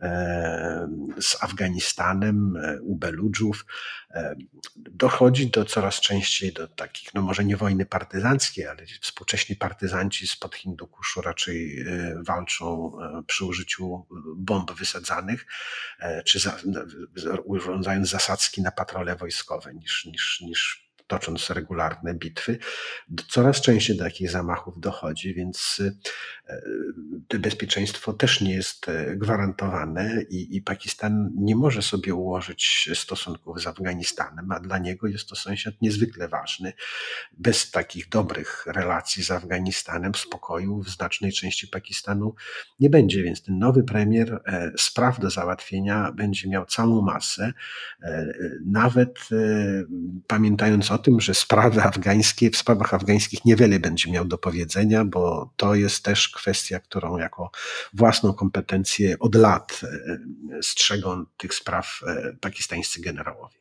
[0.00, 0.88] e,
[1.20, 3.66] z Afganistanem, e, u Beludżów.
[4.10, 4.34] E,
[4.76, 10.54] dochodzi do coraz częściej do takich, no może nie wojny partyzanckiej, ale współcześni partyzanci spod
[10.54, 11.84] Hindukuszu raczej
[12.26, 12.92] walczą
[13.26, 14.06] przy użyciu
[14.36, 15.46] bomb wysadzanych,
[16.24, 16.56] czy za,
[17.44, 22.58] urządzając zasadzki na patrole wojskowe niż, niż, niż tocząc regularne bitwy,
[23.28, 25.82] coraz częściej do takich zamachów dochodzi, więc
[27.30, 33.62] e, bezpieczeństwo też nie jest e, gwarantowane i, i Pakistan nie może sobie ułożyć stosunków
[33.62, 36.72] z Afganistanem, a dla niego jest to sąsiad niezwykle ważny.
[37.32, 42.34] Bez takich dobrych relacji z Afganistanem spokoju w znacznej części Pakistanu
[42.80, 47.52] nie będzie, więc ten nowy premier e, spraw do załatwienia będzie miał całą masę,
[48.64, 49.18] nawet
[50.26, 55.50] pamiętając o tym, że sprawy afgańskie, w sprawach afgańskich niewiele będzie miał do powiedzenia, bo
[55.56, 57.50] to jest też kwestia, którą jako
[57.94, 63.56] własną kompetencję od lat e, strzegą tych spraw e, pakistańscy generałowie.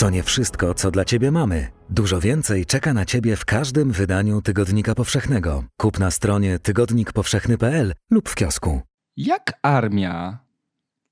[0.00, 1.68] To nie wszystko, co dla Ciebie mamy.
[1.90, 5.64] Dużo więcej czeka na Ciebie w każdym wydaniu Tygodnika Powszechnego.
[5.76, 8.80] Kup na stronie tygodnikpowszechny.pl lub w kiosku.
[9.16, 10.38] Jak armia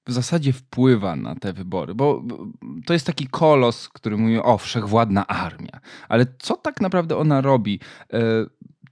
[0.09, 2.23] w zasadzie wpływa na te wybory, bo
[2.87, 7.81] to jest taki kolos, który mówi o wszechwładna armia, ale co tak naprawdę ona robi?
[8.13, 8.19] E,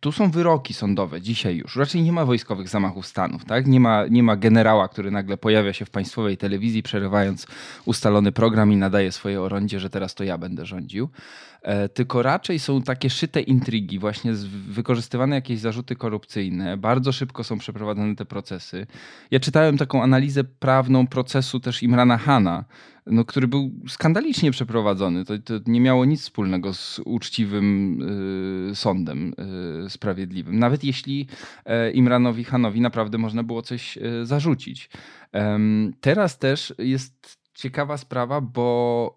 [0.01, 1.77] tu są wyroki sądowe dzisiaj już.
[1.77, 3.67] Raczej nie ma wojskowych zamachów stanów, tak?
[3.67, 7.47] Nie ma, nie ma generała, który nagle pojawia się w państwowej telewizji, przerywając
[7.85, 11.09] ustalony program i nadaje swoje orędzie, że teraz to ja będę rządził.
[11.63, 14.33] E, tylko raczej są takie szyte intrygi, właśnie
[14.69, 16.77] wykorzystywane jakieś zarzuty korupcyjne.
[16.77, 18.87] Bardzo szybko są przeprowadzane te procesy.
[19.31, 22.65] Ja czytałem taką analizę prawną procesu też Imrana Hana,
[23.07, 25.25] no, który był skandalicznie przeprowadzony.
[25.25, 27.99] To, to nie miało nic wspólnego z uczciwym
[28.71, 29.33] y, sądem
[29.87, 30.59] y, sprawiedliwym.
[30.59, 31.27] Nawet jeśli
[31.89, 34.91] y, Imranowi Hanowi naprawdę można było coś e, zarzucić.
[36.01, 39.17] teraz też jest ciekawa sprawa, bo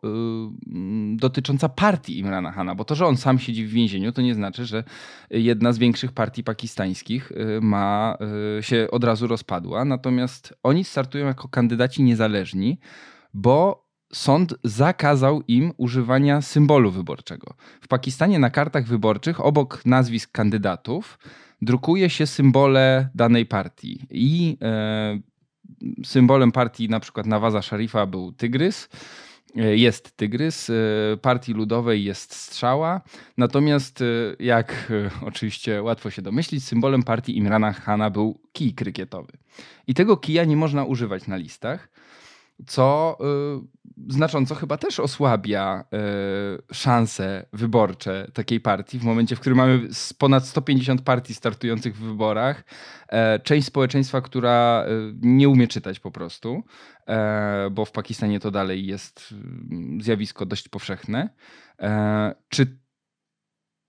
[1.14, 4.36] y, dotycząca partii Imrana Hana, bo to, że on sam siedzi w więzieniu, to nie
[4.36, 4.84] znaczy, że
[5.30, 8.18] jedna z większych partii pakistańskich y, ma
[8.60, 9.86] y, się od razu rozpadła.
[9.86, 12.80] Natomiast oni startują jako kandydaci niezależni,
[13.34, 17.54] bo sąd zakazał im używania symbolu wyborczego.
[17.82, 21.20] W Pakistanie na kartach wyborczych obok nazwisk kandydatów
[21.62, 25.20] drukuje się symbole danej partii i e,
[26.06, 28.90] symbolem partii na przykład Nawaza Szarifa był tygrys.
[29.56, 30.74] E, jest tygrys, e,
[31.22, 33.02] partii ludowej jest strzała,
[33.38, 34.04] natomiast
[34.40, 34.92] jak
[35.30, 39.32] oczywiście łatwo się domyślić, symbolem partii Imrana Khana był kij krykietowy.
[39.88, 41.90] I tego kija nie można używać na listach
[42.68, 43.18] co
[44.08, 45.84] y, znacząco chyba też osłabia
[46.70, 52.00] y, szanse wyborcze takiej partii w momencie, w którym mamy ponad 150 partii startujących w
[52.00, 52.64] wyborach,
[53.08, 56.64] e, część społeczeństwa, która y, nie umie czytać po prostu,
[57.08, 59.34] e, bo w Pakistanie to dalej jest
[60.00, 61.30] zjawisko dość powszechne.
[61.80, 62.80] E, czy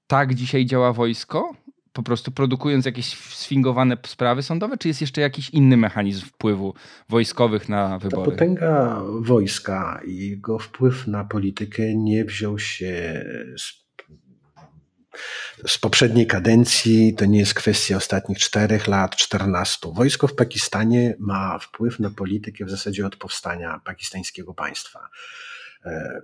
[0.06, 1.54] tak dzisiaj działa wojsko?
[1.92, 6.74] Po prostu produkując jakieś sfingowane sprawy sądowe, czy jest jeszcze jakiś inny mechanizm wpływu
[7.08, 8.30] wojskowych na wybory?
[8.30, 13.24] Ta potęga wojska i jego wpływ na politykę nie wziął się
[13.58, 13.80] z
[15.66, 19.92] z poprzedniej kadencji, to nie jest kwestia ostatnich czterech lat, czternastu.
[19.92, 25.08] Wojsko w Pakistanie ma wpływ na politykę w zasadzie od powstania pakistańskiego państwa.
[25.84, 26.20] E,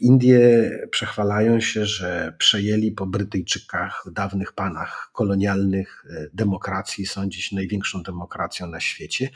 [0.00, 8.02] Indie przechwalają się, że przejęli po Brytyjczykach, dawnych panach kolonialnych e, demokracji, są dziś największą
[8.02, 9.28] demokracją na świecie.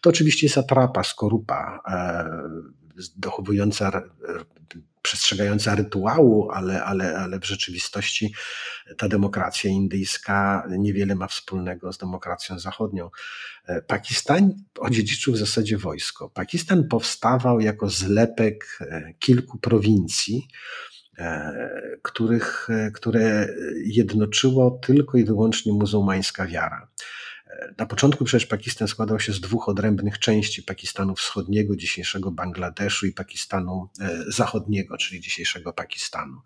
[0.00, 2.24] To oczywiście jest atrapa, skorupa, e,
[3.16, 4.02] dochowująca
[5.06, 8.34] przestrzegająca rytuału, ale, ale, ale w rzeczywistości
[8.98, 13.10] ta demokracja indyjska niewiele ma wspólnego z demokracją zachodnią.
[13.66, 16.30] E, Pakistan odziedziczył w zasadzie wojsko.
[16.30, 20.48] Pakistan powstawał jako zlepek e, kilku prowincji,
[22.02, 23.48] których, które
[23.84, 26.88] jednoczyło tylko i wyłącznie muzułmańska wiara.
[27.78, 33.12] Na początku przecież Pakistan składał się z dwóch odrębnych części: Pakistanu Wschodniego, dzisiejszego Bangladeszu i
[33.12, 36.40] Pakistanu e, Zachodniego, czyli dzisiejszego Pakistanu.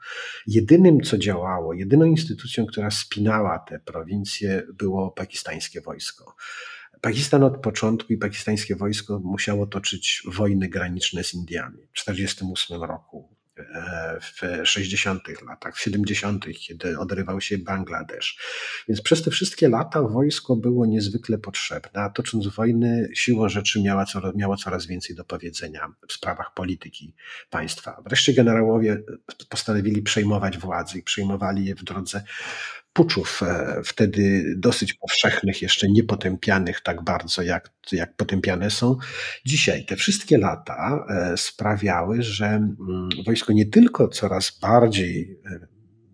[0.46, 6.36] Jedynym, co działało, jedyną instytucją, która spinała te prowincje, było pakistańskie wojsko.
[7.00, 11.78] Pakistan od początku i pakistańskie wojsko musiało toczyć wojny graniczne z Indiami.
[11.92, 13.39] W 1948 roku
[14.20, 15.22] w 60.
[15.46, 18.38] latach, w 70., kiedy odrywał się Bangladesz.
[18.88, 24.04] Więc przez te wszystkie lata wojsko było niezwykle potrzebne, a tocząc wojny, siłą rzeczy miała
[24.04, 27.14] coraz, miało coraz więcej do powiedzenia w sprawach polityki
[27.50, 28.02] państwa.
[28.06, 29.02] Wreszcie generałowie
[29.48, 32.22] postanowili przejmować władzę i przejmowali je w drodze
[32.92, 38.96] puczów, e, wtedy dosyć powszechnych, jeszcze niepotępianych tak bardzo, jak, jak potępiane są
[39.46, 39.84] dzisiaj.
[39.86, 45.66] Te wszystkie lata e, sprawiały, że mm, wojsko nie tylko coraz bardziej e,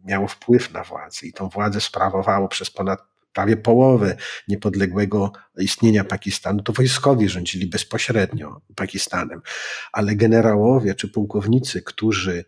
[0.04, 3.00] miało wpływ na władzę i tą władzę sprawowało przez ponad
[3.32, 4.16] prawie połowę
[4.48, 9.40] niepodległego istnienia Pakistanu, to wojskowi rządzili bezpośrednio Pakistanem,
[9.92, 12.44] ale generałowie czy pułkownicy, którzy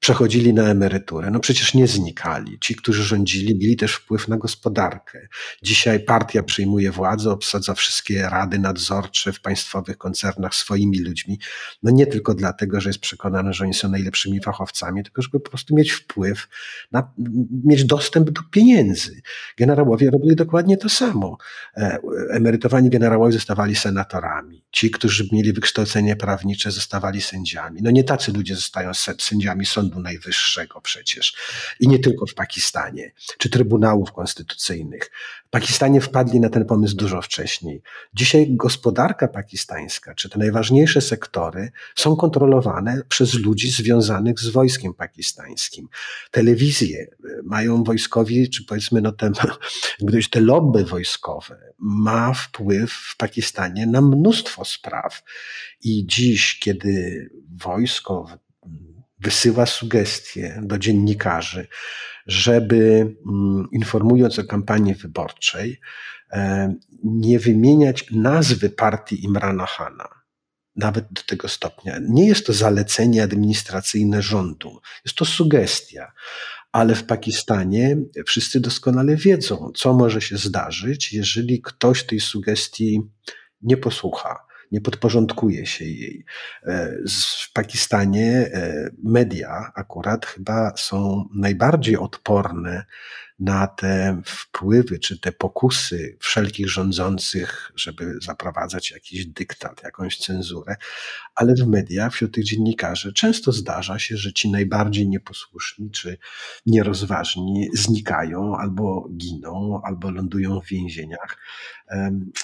[0.00, 1.30] przechodzili na emeryturę.
[1.30, 2.58] No przecież nie znikali.
[2.60, 5.28] Ci, którzy rządzili, mieli też wpływ na gospodarkę.
[5.62, 11.38] Dzisiaj partia przyjmuje władzę, obsadza wszystkie rady nadzorcze w państwowych koncernach swoimi ludźmi.
[11.82, 15.50] No nie tylko dlatego, że jest przekonany, że oni są najlepszymi fachowcami, tylko żeby po
[15.50, 16.48] prostu mieć wpływ,
[16.92, 17.12] na,
[17.64, 19.20] mieć dostęp do pieniędzy.
[19.58, 21.36] Generałowie robili dokładnie to samo.
[21.76, 21.98] E,
[22.30, 24.64] emerytowani generałowie zostawali senatorami.
[24.72, 27.80] Ci, którzy mieli wykształcenie prawnicze, zostawali sędziami.
[27.82, 31.34] No nie tacy ludzie zostają sędziami sądu Sądu Najwyższego przecież.
[31.80, 35.10] I nie tylko w Pakistanie, czy Trybunałów Konstytucyjnych.
[35.50, 37.82] Pakistanie wpadli na ten pomysł dużo wcześniej.
[38.14, 45.88] Dzisiaj gospodarka pakistańska, czy te najważniejsze sektory są kontrolowane przez ludzi związanych z wojskiem pakistańskim.
[46.30, 49.30] Telewizje e, mają wojskowi, czy powiedzmy, no te,
[50.30, 55.22] te lobby wojskowe ma wpływ w Pakistanie na mnóstwo spraw.
[55.82, 57.26] I dziś, kiedy
[57.56, 58.38] wojsko
[59.18, 61.68] wysyła sugestie do dziennikarzy,
[62.26, 62.76] żeby
[63.26, 65.80] mm, informując o kampanii wyborczej,
[66.32, 70.08] e, nie wymieniać nazwy partii Imrana Hana.
[70.76, 71.98] Nawet do tego stopnia.
[72.08, 76.12] Nie jest to zalecenie administracyjne rządu, jest to sugestia.
[76.72, 77.96] Ale w Pakistanie
[78.26, 83.02] wszyscy doskonale wiedzą, co może się zdarzyć, jeżeli ktoś tej sugestii
[83.62, 86.24] nie posłucha nie podporządkuje się jej.
[86.66, 92.84] E, w Pakistanie e, media akurat chyba są najbardziej odporne
[93.38, 100.76] na te wpływy czy te pokusy wszelkich rządzących, żeby zaprowadzać jakiś dyktat, jakąś cenzurę,
[101.34, 106.18] ale w mediach, wśród tych dziennikarzy często zdarza się, że ci najbardziej nieposłuszni czy
[106.66, 111.38] nierozważni znikają albo giną, albo lądują w więzieniach.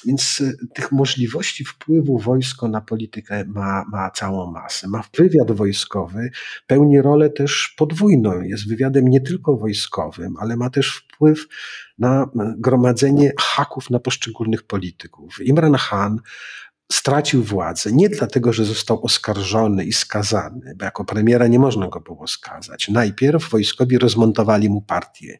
[0.07, 4.89] Więc y, tych możliwości wpływu wojsko na politykę ma, ma całą masę.
[4.89, 6.31] Ma wywiad wojskowy,
[6.67, 8.43] pełni rolę też podwójną.
[8.43, 11.47] Jest wywiadem nie tylko wojskowym, ale ma też wpływ
[11.99, 15.41] na gromadzenie haków na poszczególnych polityków.
[15.41, 16.21] Imran Khan
[16.93, 22.01] stracił władzę nie dlatego, że został oskarżony i skazany, bo jako premiera nie można go
[22.01, 22.89] było skazać.
[22.89, 25.39] Najpierw wojskowi rozmontowali mu partię.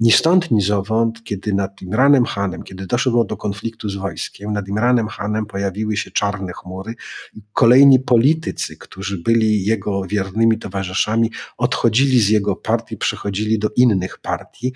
[0.00, 4.68] Ni stąd, ni zowąd, kiedy nad Imranem Hanem, kiedy doszło do konfliktu z wojskiem, nad
[4.68, 6.94] Imranem Hanem pojawiły się czarne chmury
[7.34, 14.18] i kolejni politycy, którzy byli jego wiernymi towarzyszami, odchodzili z jego partii, przechodzili do innych
[14.18, 14.72] partii,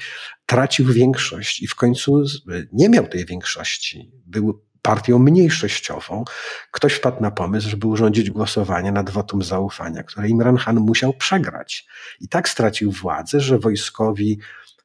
[0.47, 2.25] tracił większość i w końcu
[2.73, 4.13] nie miał tej większości.
[4.27, 6.25] Był partią mniejszościową,
[6.71, 11.87] ktoś wpadł na pomysł, żeby urządzić głosowanie nad wotum zaufania, które Imran Khan musiał przegrać.
[12.21, 14.39] I tak stracił władzę, że wojskowi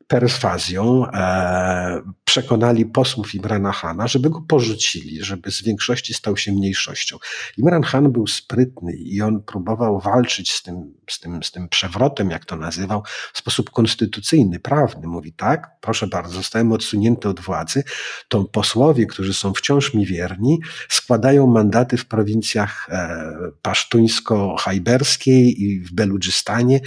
[0.08, 7.18] perswazją e, przekonali posłów Imrana Hana, żeby go porzucili, żeby z większości stał się mniejszością.
[7.58, 12.30] Imran Han był sprytny i on próbował walczyć z tym, z tym, z tym przewrotem,
[12.30, 13.04] jak to nazywał,
[13.34, 15.08] w sposób konstytucyjny, prawny.
[15.08, 17.84] Mówi tak, proszę bardzo, zostałem odsunięty od władzy,
[18.28, 25.94] to posłowie, którzy są wciąż mi wierni, składają mandaty w prowincjach e, pasztuńsko-hajberskiej i w
[25.94, 26.80] Beludżystanie,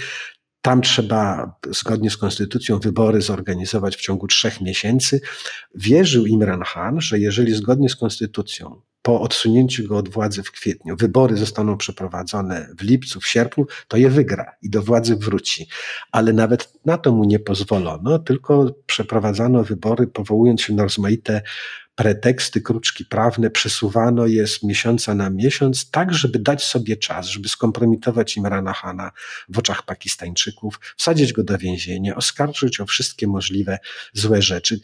[0.61, 5.21] tam trzeba zgodnie z konstytucją wybory zorganizować w ciągu trzech miesięcy.
[5.75, 10.95] Wierzył Imran Khan, że jeżeli zgodnie z konstytucją po odsunięciu go od władzy w kwietniu,
[10.95, 15.67] wybory zostaną przeprowadzone w lipcu, w sierpniu, to je wygra i do władzy wróci.
[16.11, 21.41] Ale nawet na to mu nie pozwolono, tylko przeprowadzano wybory, powołując się na rozmaite
[22.01, 27.49] preteksty, kruczki prawne, przesuwano je z miesiąca na miesiąc, tak żeby dać sobie czas, żeby
[27.49, 29.11] skompromitować Imrana Hana
[29.49, 33.79] w oczach Pakistańczyków, wsadzić go do więzienia, oskarżyć o wszystkie możliwe
[34.13, 34.79] złe rzeczy.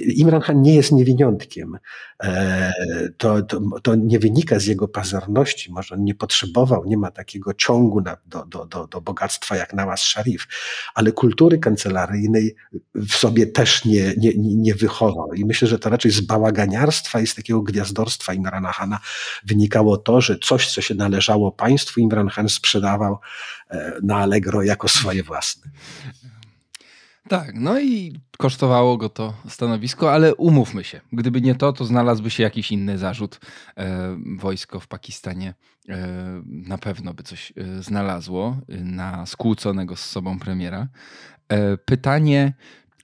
[0.00, 1.78] Imran Khan nie jest niewiniątkiem.
[2.22, 2.72] E,
[3.16, 7.54] to, to, to, nie wynika z jego pazerności, może on nie potrzebował, nie ma takiego
[7.54, 10.48] ciągu na, do, do, do, do bogactwa jak Nawaz Sharif,
[10.94, 12.54] ale kultury kancelaryjnej
[12.94, 15.32] w sobie też nie, nie, nie wychował.
[15.34, 16.20] I myślę, że to raczej z
[16.60, 18.98] bałaganiarstwa i z takiego gwiazdorstwa Imrana Khana
[19.44, 23.18] wynikało to, że coś, co się należało państwu, Imran Khan sprzedawał
[23.70, 25.70] e, na Allegro jako swoje własne.
[27.28, 32.30] Tak, no i kosztowało go to stanowisko, ale umówmy się, gdyby nie to, to znalazłby
[32.30, 33.40] się jakiś inny zarzut.
[33.76, 35.54] E, wojsko w Pakistanie
[35.88, 40.88] e, na pewno by coś e, znalazło na skłóconego z sobą premiera.
[41.48, 42.54] E, pytanie,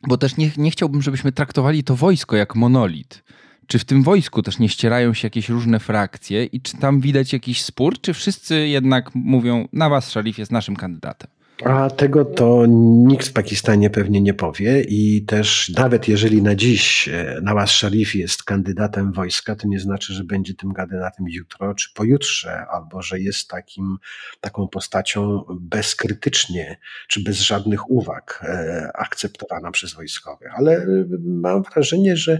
[0.08, 3.22] bo też nie, nie chciałbym, żebyśmy traktowali to wojsko jak monolit.
[3.66, 7.32] Czy w tym wojsku też nie ścierają się jakieś różne frakcje i czy tam widać
[7.32, 11.30] jakiś spór, czy wszyscy jednak mówią, na was Szarif jest naszym kandydatem?
[11.64, 12.64] A tego to
[13.06, 18.14] nikt w Pakistanie pewnie nie powie i też nawet jeżeli na dziś e, Nawaz Sharif
[18.14, 23.20] jest kandydatem wojska, to nie znaczy, że będzie tym kandydatem jutro czy pojutrze, albo że
[23.20, 23.96] jest takim,
[24.40, 30.52] taką postacią bezkrytycznie czy bez żadnych uwag e, akceptowana przez wojskowych.
[30.56, 30.86] Ale e,
[31.24, 32.38] mam wrażenie, że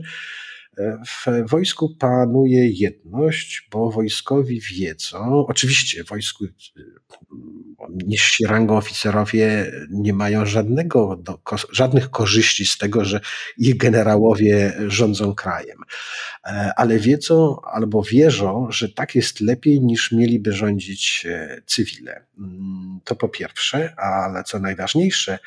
[1.07, 6.45] w wojsku panuje jedność, bo wojskowi wiedzą, oczywiście wojsku
[8.07, 11.39] niżsi rangą oficerowie nie mają żadnego, do,
[11.72, 13.20] żadnych korzyści z tego, że
[13.59, 15.79] ich generałowie rządzą krajem,
[16.45, 22.27] e, ale wiedzą albo wierzą, że tak jest lepiej niż mieliby rządzić e, cywile.
[22.39, 25.39] Mm, to po pierwsze, ale co najważniejsze,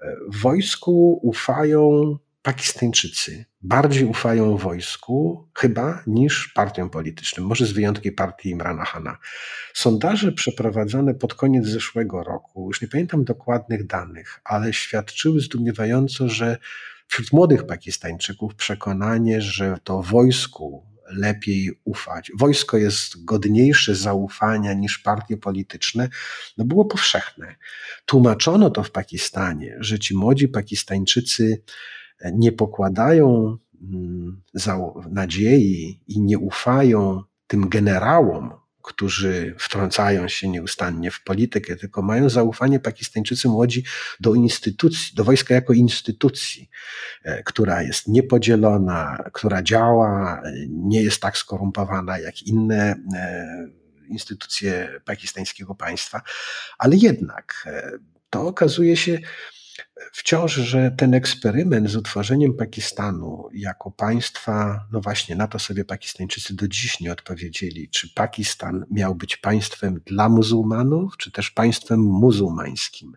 [0.00, 8.14] e, w wojsku ufają Pakistańczycy bardziej ufają wojsku chyba niż partiom politycznym, może z wyjątkiem
[8.14, 9.18] partii Imrana Hana.
[9.74, 16.58] Sondaże przeprowadzone pod koniec zeszłego roku, już nie pamiętam dokładnych danych, ale świadczyły zdumiewająco, że
[17.08, 22.32] wśród młodych Pakistańczyków przekonanie, że to wojsku lepiej ufać.
[22.38, 26.08] Wojsko jest godniejsze zaufania niż partie polityczne,
[26.58, 27.56] no było powszechne.
[28.06, 31.62] Tłumaczono to w Pakistanie, że ci młodzi Pakistańczycy
[32.32, 34.42] nie pokładają mm,
[35.10, 38.52] nadziei i nie ufają tym generałom,
[38.82, 43.84] którzy wtrącają się nieustannie w politykę, tylko mają zaufanie Pakistańczycy młodzi
[44.20, 46.70] do instytucji, do wojska jako instytucji,
[47.24, 53.68] e, która jest niepodzielona, która działa, nie jest tak skorumpowana jak inne e,
[54.08, 56.22] instytucje pakistańskiego państwa,
[56.78, 57.90] ale jednak e,
[58.30, 59.18] to okazuje się,
[60.12, 66.56] wciąż, że ten eksperyment z utworzeniem Pakistanu jako państwa, no właśnie na to sobie Pakistańczycy
[66.56, 73.16] do dziś nie odpowiedzieli, czy Pakistan miał być państwem dla muzułmanów, czy też państwem muzułmańskim.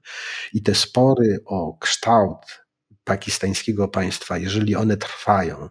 [0.53, 2.61] I te spory o kształt
[3.03, 5.69] pakistańskiego państwa, jeżeli one trwają,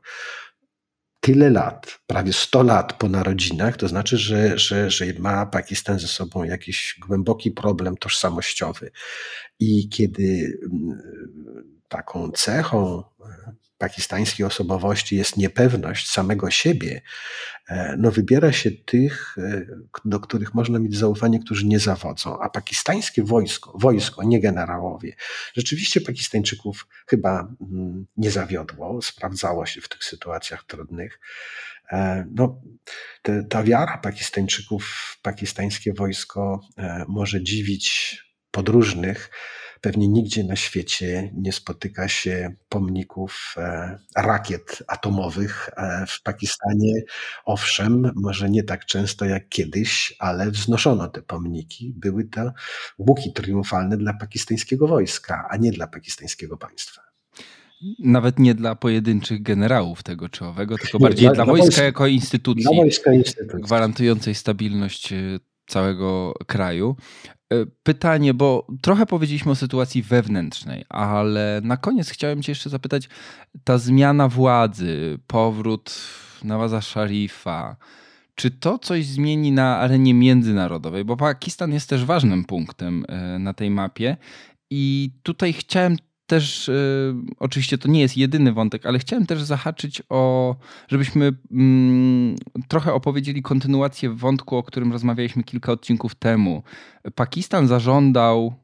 [1.20, 6.08] tyle lat, prawie 100 lat po narodzinach, to znaczy, że, że, że ma Pakistan ze
[6.08, 8.90] sobą jakiś głęboki problem tożsamościowy.
[9.58, 13.04] I kiedy mm, taką cechą
[13.80, 17.00] pakistańskiej osobowości jest niepewność samego siebie,
[17.68, 19.66] e, no wybiera się tych, e,
[20.04, 22.38] do których można mieć zaufanie, którzy nie zawodzą.
[22.40, 25.14] A pakistańskie wojsko, wojsko, nie generałowie,
[25.54, 31.20] rzeczywiście Pakistańczyków chyba mm, nie zawiodło, sprawdzało się w tych sytuacjach trudnych.
[31.92, 32.60] E, no,
[33.22, 36.60] te, ta wiara Pakistańczyków w pakistańskie wojsko
[37.08, 38.18] może dziwić
[38.50, 39.30] podróżnych,
[39.80, 45.70] Pewnie nigdzie na świecie nie spotyka się pomników e, rakiet atomowych.
[45.76, 47.02] E, w Pakistanie,
[47.44, 51.94] owszem, może nie tak często jak kiedyś, ale wznoszono te pomniki.
[51.96, 52.52] Były to
[52.98, 57.10] łuki triumfalne dla pakistańskiego wojska, a nie dla pakistańskiego państwa
[57.98, 61.84] nawet nie dla pojedynczych generałów tego czy owego, tylko nie, bardziej dla, dla, wojska, wojska
[61.84, 65.16] jako instytucji, wojska instytucji, gwarantującej stabilność e,
[65.66, 66.96] całego kraju.
[67.52, 73.08] E, pytanie, bo trochę powiedzieliśmy o sytuacji wewnętrznej, ale na koniec chciałem Cię jeszcze zapytać,
[73.64, 76.00] ta zmiana władzy, powrót
[76.44, 77.76] Nawaza Szarifa,
[78.34, 81.04] czy to coś zmieni na arenie międzynarodowej?
[81.04, 84.16] Bo Pakistan jest też ważnym punktem e, na tej mapie
[84.70, 85.96] i tutaj chciałem
[86.30, 90.56] też, y, oczywiście to nie jest jedyny wątek, ale chciałem też zahaczyć o,
[90.88, 92.36] żebyśmy mm,
[92.68, 96.62] trochę opowiedzieli kontynuację wątku, o którym rozmawialiśmy kilka odcinków temu.
[97.14, 98.54] Pakistan zażądał,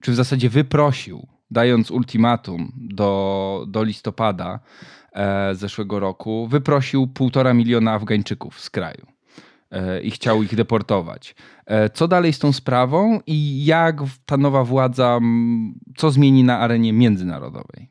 [0.00, 4.60] czy w zasadzie wyprosił, dając ultimatum do, do listopada
[5.12, 9.06] e, zeszłego roku, wyprosił półtora miliona Afgańczyków z kraju.
[9.70, 11.34] E, i chciał ich deportować.
[11.66, 15.20] E, co dalej z tą sprawą i jak ta nowa władza,
[15.96, 17.89] co zmieni na arenie międzynarodowej?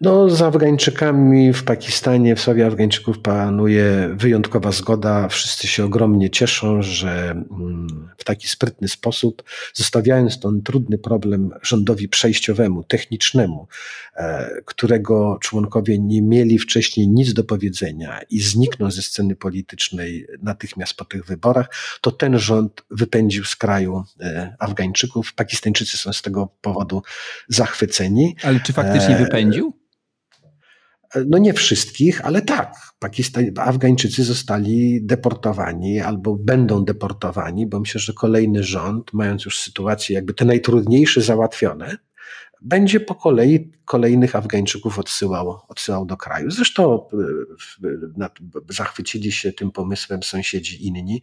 [0.00, 5.28] No, z Afgańczykami w Pakistanie, w sprawie Afgańczyków panuje wyjątkowa zgoda.
[5.28, 9.42] Wszyscy się ogromnie cieszą, że mm, w taki sprytny sposób,
[9.74, 13.68] zostawiając ten trudny problem rządowi przejściowemu, technicznemu,
[14.16, 20.94] e, którego członkowie nie mieli wcześniej nic do powiedzenia i zniknął ze sceny politycznej natychmiast
[20.94, 21.68] po tych wyborach,
[22.00, 25.34] to ten rząd wypędził z kraju e, Afgańczyków.
[25.34, 27.02] Pakistańczycy są z tego powodu
[27.48, 28.36] zachwyceni.
[28.42, 29.86] Ale czy faktycznie e, wypędził?
[31.26, 32.74] No nie wszystkich, ale tak.
[32.98, 40.14] Pakistan, Afgańczycy zostali deportowani albo będą deportowani, bo myślę, że kolejny rząd, mając już sytuację
[40.14, 41.96] jakby te najtrudniejsze załatwione,
[42.62, 46.50] będzie po kolei kolejnych Afgańczyków odsyłał, odsyłał do kraju.
[46.50, 47.08] Zresztą
[47.84, 48.28] e,
[48.68, 51.22] zachwycili się tym pomysłem sąsiedzi inni,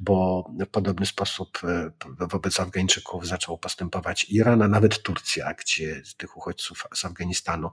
[0.00, 1.90] bo w podobny sposób e,
[2.26, 7.70] wobec Afgańczyków zaczął postępować Iran, a nawet Turcja, gdzie z tych uchodźców z Afganistanu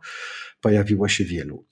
[0.61, 1.65] pojawiło się wielu.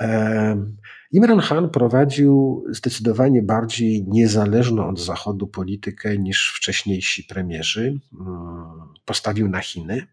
[0.00, 0.64] E,
[1.12, 8.00] Imran Khan prowadził zdecydowanie bardziej niezależną od Zachodu politykę niż wcześniejsi premierzy.
[8.20, 10.06] Mm, postawił na Chiny.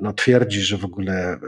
[0.00, 1.38] No, twierdzi, że w ogóle e,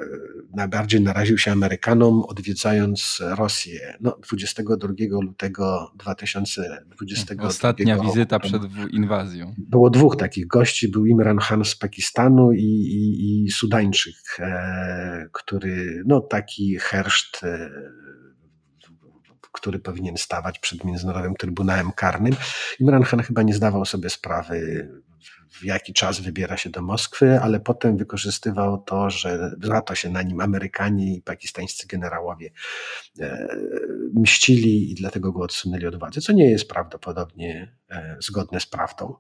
[0.55, 3.97] najbardziej naraził się Amerykanom, odwiedzając Rosję.
[4.01, 9.55] No, 22 lutego 2022 Ostatnia wizyta przed inwazją.
[9.59, 10.89] Było dwóch takich gości.
[10.89, 17.41] Był Imran Khan z Pakistanu i, i, i Sudańczyk, e, który, no taki herszt
[19.53, 22.37] który powinien stawać przed Międzynarodowym Trybunałem Karnym.
[22.81, 24.89] Imran Khan chyba nie zdawał sobie sprawy
[25.51, 30.11] w jaki czas wybiera się do Moskwy, ale potem wykorzystywał to, że za to się
[30.11, 32.51] na nim Amerykanie i pakistańscy generałowie
[33.21, 33.49] e,
[34.15, 39.15] mścili i dlatego go odsunęli od władzy, co nie jest prawdopodobnie e, zgodne z prawdą.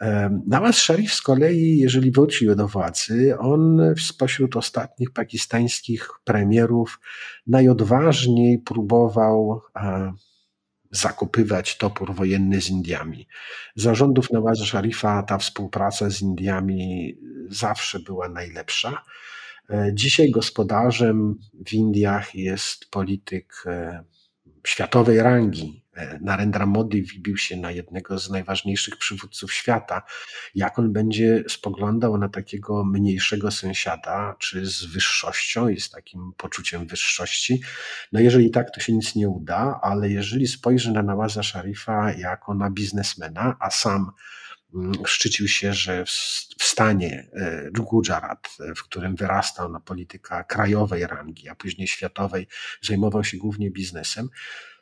[0.00, 7.00] E, Nawaz Sharif z kolei, jeżeli wrócił do władzy, on spośród ostatnich pakistańskich premierów
[7.46, 9.60] najodważniej próbował
[10.90, 13.28] zakupywać topór wojenny z Indiami.
[13.76, 17.14] Za rządów Nawaza Sharifa ta współpraca z Indiami
[17.48, 19.04] zawsze była najlepsza.
[19.70, 24.04] E, dzisiaj gospodarzem w Indiach jest polityk e,
[24.64, 30.02] światowej rangi, E, Narendra Modi wbił się na jednego z najważniejszych przywódców świata.
[30.54, 36.86] Jak on będzie spoglądał na takiego mniejszego sąsiada, czy z wyższością i z takim poczuciem
[36.86, 37.60] wyższości?
[38.12, 42.54] No jeżeli tak, to się nic nie uda, ale jeżeli spojrzy na Nawaza Sharifa jako
[42.54, 44.12] na biznesmena, a sam
[45.04, 46.04] szczycił się, że
[46.58, 52.46] w stanie e, Gujarat, e, w którym wyrastał na polityka krajowej rangi, a później światowej,
[52.82, 54.28] zajmował się głównie biznesem,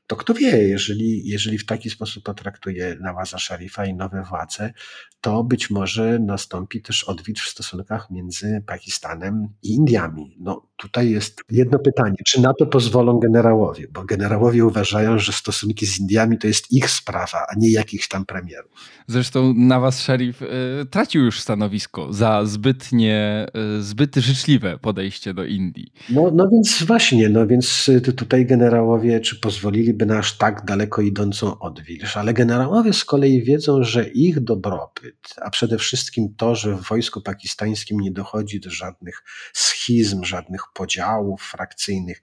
[0.09, 4.72] to kto wie, jeżeli, jeżeli w taki sposób potraktuje Nawaza Sharifa i nowe władze,
[5.20, 10.36] to być może nastąpi też odwilż w stosunkach między Pakistanem i Indiami.
[10.41, 15.87] No tutaj jest jedno pytanie, czy na to pozwolą generałowie, bo generałowie uważają, że stosunki
[15.87, 18.70] z Indiami to jest ich sprawa, a nie jakichś tam premierów.
[19.07, 20.47] Zresztą Nawaz Sharif y,
[20.91, 23.47] tracił już stanowisko za zbytnie,
[23.79, 25.93] y, zbyt życzliwe podejście do Indii.
[26.11, 31.03] No, no więc właśnie, no więc tutaj generałowie, czy pozwolili by na aż tak daleko
[31.03, 36.76] idącą odwilż, ale generałowie z kolei wiedzą, że ich dobrobyt, a przede wszystkim to, że
[36.76, 39.22] w wojsku pakistańskim nie dochodzi do żadnych
[39.53, 42.23] schizm, żadnych podziałów frakcyjnych,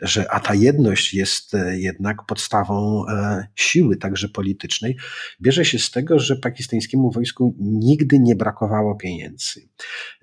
[0.00, 4.96] że, a ta jedność jest e, jednak podstawą e, siły, także politycznej,
[5.40, 9.68] bierze się z tego, że pakistańskiemu wojsku nigdy nie brakowało pieniędzy.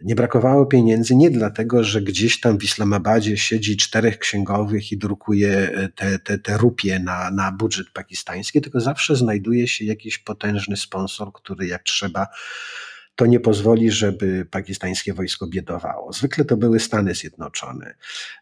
[0.03, 5.51] Nie brakowało pieniędzy nie dlatego, że gdzieś tam w Islamabadzie siedzi czterech księgowych i drukuje
[5.51, 10.77] e, te, te, te rupie na, na budżet pakistański, tylko zawsze znajduje się jakiś potężny
[10.77, 12.27] sponsor, który jak trzeba
[13.19, 16.13] to nie pozwoli, żeby pakistańskie wojsko biedowało.
[16.13, 17.95] Zwykle to były Stany Zjednoczone.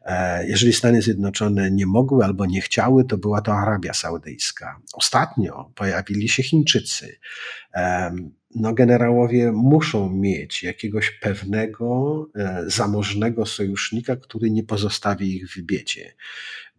[0.06, 4.80] E, jeżeli Stany Zjednoczone nie mogły albo nie chciały, to była to Arabia Saudyjska.
[4.94, 7.20] Ostatnio pojawili się Chińczycy.
[8.60, 16.14] No, generałowie muszą mieć jakiegoś pewnego, e, zamożnego sojusznika, który nie pozostawi ich w biedzie.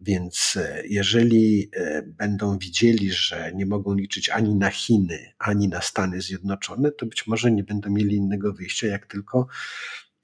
[0.01, 5.81] Więc e, jeżeli e, będą widzieli, że nie mogą liczyć ani na Chiny, ani na
[5.81, 9.47] Stany Zjednoczone, to być może nie będą mieli innego wyjścia, jak tylko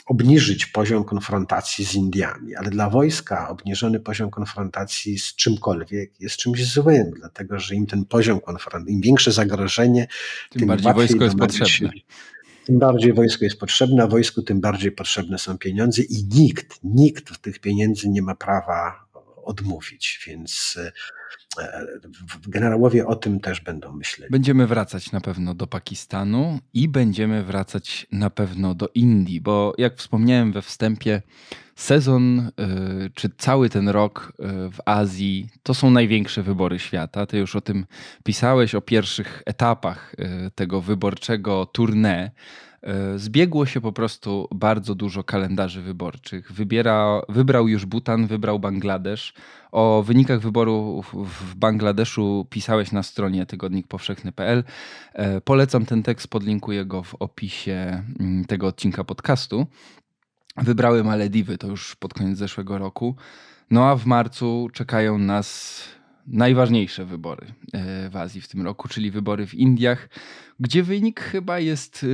[0.06, 6.66] obniżyć poziom konfrontacji z Indiami, ale dla wojska obniżony poziom konfrontacji z czymkolwiek jest czymś
[6.66, 10.08] złym, dlatego że im ten poziom konfrontacji, im większe zagrożenie,
[10.50, 11.68] tym, tym bardziej wojsko jest potrzebne.
[11.68, 11.90] Się,
[12.66, 17.42] tym bardziej wojsko jest potrzebne, a wojsku tym bardziej potrzebne są pieniądze i nikt, nikt
[17.42, 19.05] tych pieniędzy nie ma prawa
[19.46, 20.80] odmówić, więc
[21.60, 21.86] e,
[22.48, 24.32] generałowie o tym też będą myśleć.
[24.32, 29.98] Będziemy wracać na pewno do Pakistanu i będziemy wracać na pewno do Indii, bo jak
[29.98, 31.22] wspomniałem we wstępie,
[31.76, 32.50] sezon e,
[33.14, 37.26] czy cały ten rok e, w Azji to są największe wybory świata.
[37.26, 37.86] Ty już o tym
[38.24, 40.16] pisałeś, o pierwszych etapach
[40.56, 42.30] tego wyborczego tournée.
[42.86, 46.52] E, zbiegło się po prostu bardzo dużo kalendarzy wyborczych.
[46.52, 49.34] Wybiera, wybrał już Butan, wybrał Bangladesz.
[49.72, 54.64] O wynikach wyborów w Bangladeszu pisałeś na stronie tygodnikpowszechny.pl.
[55.14, 59.68] E, polecam ten tekst, podlinkuję go w opisie mm, tego odcinka podcastu.
[60.58, 63.16] Wybrały Malediwy, to już pod koniec zeszłego roku.
[63.72, 65.82] No a w marcu czekają nas
[66.28, 70.10] najważniejsze wybory e, w Azji w tym roku, czyli wybory w Indiach,
[70.60, 72.08] gdzie wynik chyba jest e,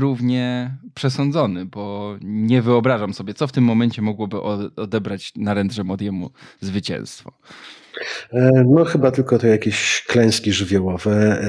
[0.00, 4.42] równie przesądzony, bo nie wyobrażam sobie, co w tym momencie mogłoby
[4.76, 7.32] odebrać Narendrze Modiemu zwycięstwo.
[8.32, 11.42] E, no chyba tylko to jakieś klęski żywiołowe.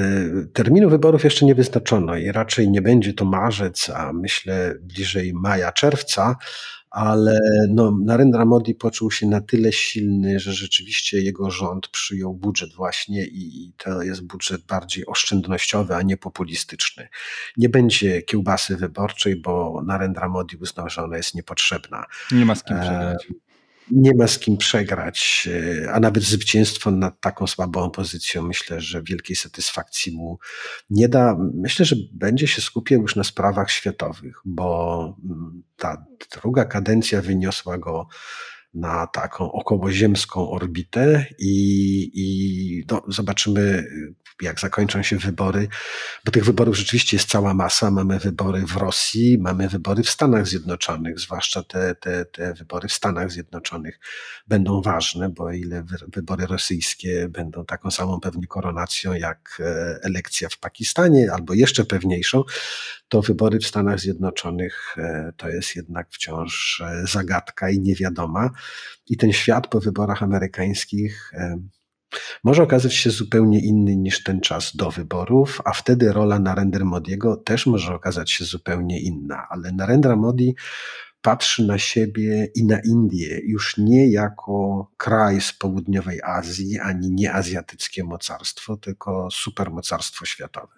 [0.54, 5.72] Terminu wyborów jeszcze nie wyznaczono i raczej nie będzie to marzec, a myślę bliżej maja,
[5.72, 6.36] czerwca,
[6.90, 12.74] ale no, Narendra Modi poczuł się na tyle silny, że rzeczywiście jego rząd przyjął budżet
[12.74, 17.08] właśnie i to jest budżet bardziej oszczędnościowy, a nie populistyczny.
[17.58, 22.06] Nie będzie kiełbasy wyborczej, bo Narendra Modi uznał, że ona jest niepotrzebna.
[22.32, 23.28] Nie ma z kim przegrać.
[23.32, 23.49] E
[23.92, 25.50] nie ma z kim przegrać,
[25.84, 30.40] e, a nawet zwycięstwo nad taką słabą opozycją myślę, że wielkiej satysfakcji mu
[30.90, 31.38] nie da.
[31.54, 37.78] Myślę, że będzie się skupiał już na sprawach światowych, bo mm, ta druga kadencja wyniosła
[37.78, 38.08] go
[38.74, 43.86] na taką okołoziemską orbitę i, i no, zobaczymy,
[44.42, 45.68] jak zakończą się wybory,
[46.26, 47.92] bo tych wyborów rzeczywiście jest cała masa.
[47.92, 52.94] Mamy wybory w Rosji, mamy wybory w Stanach Zjednoczonych, zwłaszcza te, te, te wybory w
[52.94, 54.00] Stanach Zjednoczonych
[54.48, 60.58] będą ważne, bo ile wybory rosyjskie będą taką samą pewnie koronacją jak e, elekcja w
[60.58, 62.44] Pakistanie, albo jeszcze pewniejszą,
[63.10, 68.50] to wybory w Stanach Zjednoczonych e, to jest jednak wciąż e, zagadka i niewiadoma.
[69.07, 71.32] I ten świat po wyborach amerykańskich
[72.43, 77.38] może okazać się zupełnie inny niż ten czas do wyborów, a wtedy rola Narendra Modiego
[77.38, 79.47] też może okazać się zupełnie inna.
[79.49, 80.55] Ale Narendra Modi
[81.22, 87.34] patrzy na siebie i na Indię już nie jako kraj z południowej Azji, ani nie
[87.34, 90.74] azjatyckie mocarstwo, tylko supermocarstwo światowe.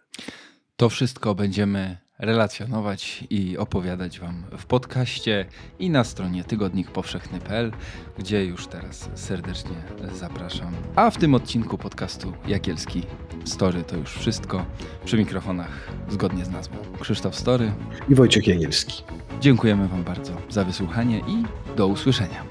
[0.76, 5.46] To wszystko będziemy relacjonować i opowiadać Wam w podcaście
[5.80, 7.72] i na stronie tygodnikpowszechny.pl,
[8.20, 9.76] gdzie już teraz serdecznie
[10.14, 10.74] zapraszam.
[10.96, 13.04] A w tym odcinku podcastu Jakielski
[13.46, 14.66] Story to już wszystko.
[15.06, 17.72] Przy mikrofonach, zgodnie z nazwą, Krzysztof Story
[18.10, 19.04] i Wojciech Jagielski.
[19.40, 21.44] Dziękujemy Wam bardzo za wysłuchanie i
[21.76, 22.44] do usłyszenia.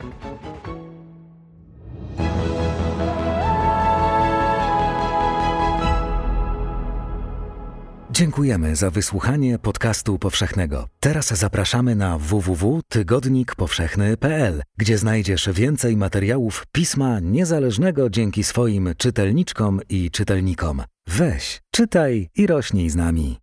[8.21, 10.89] Dziękujemy za wysłuchanie podcastu powszechnego.
[11.01, 20.83] Teraz zapraszamy na www.tygodnikpowszechny.pl, gdzie znajdziesz więcej materiałów pisma niezależnego dzięki swoim czytelniczkom i czytelnikom.
[21.09, 23.41] Weź, czytaj i rośnij z nami.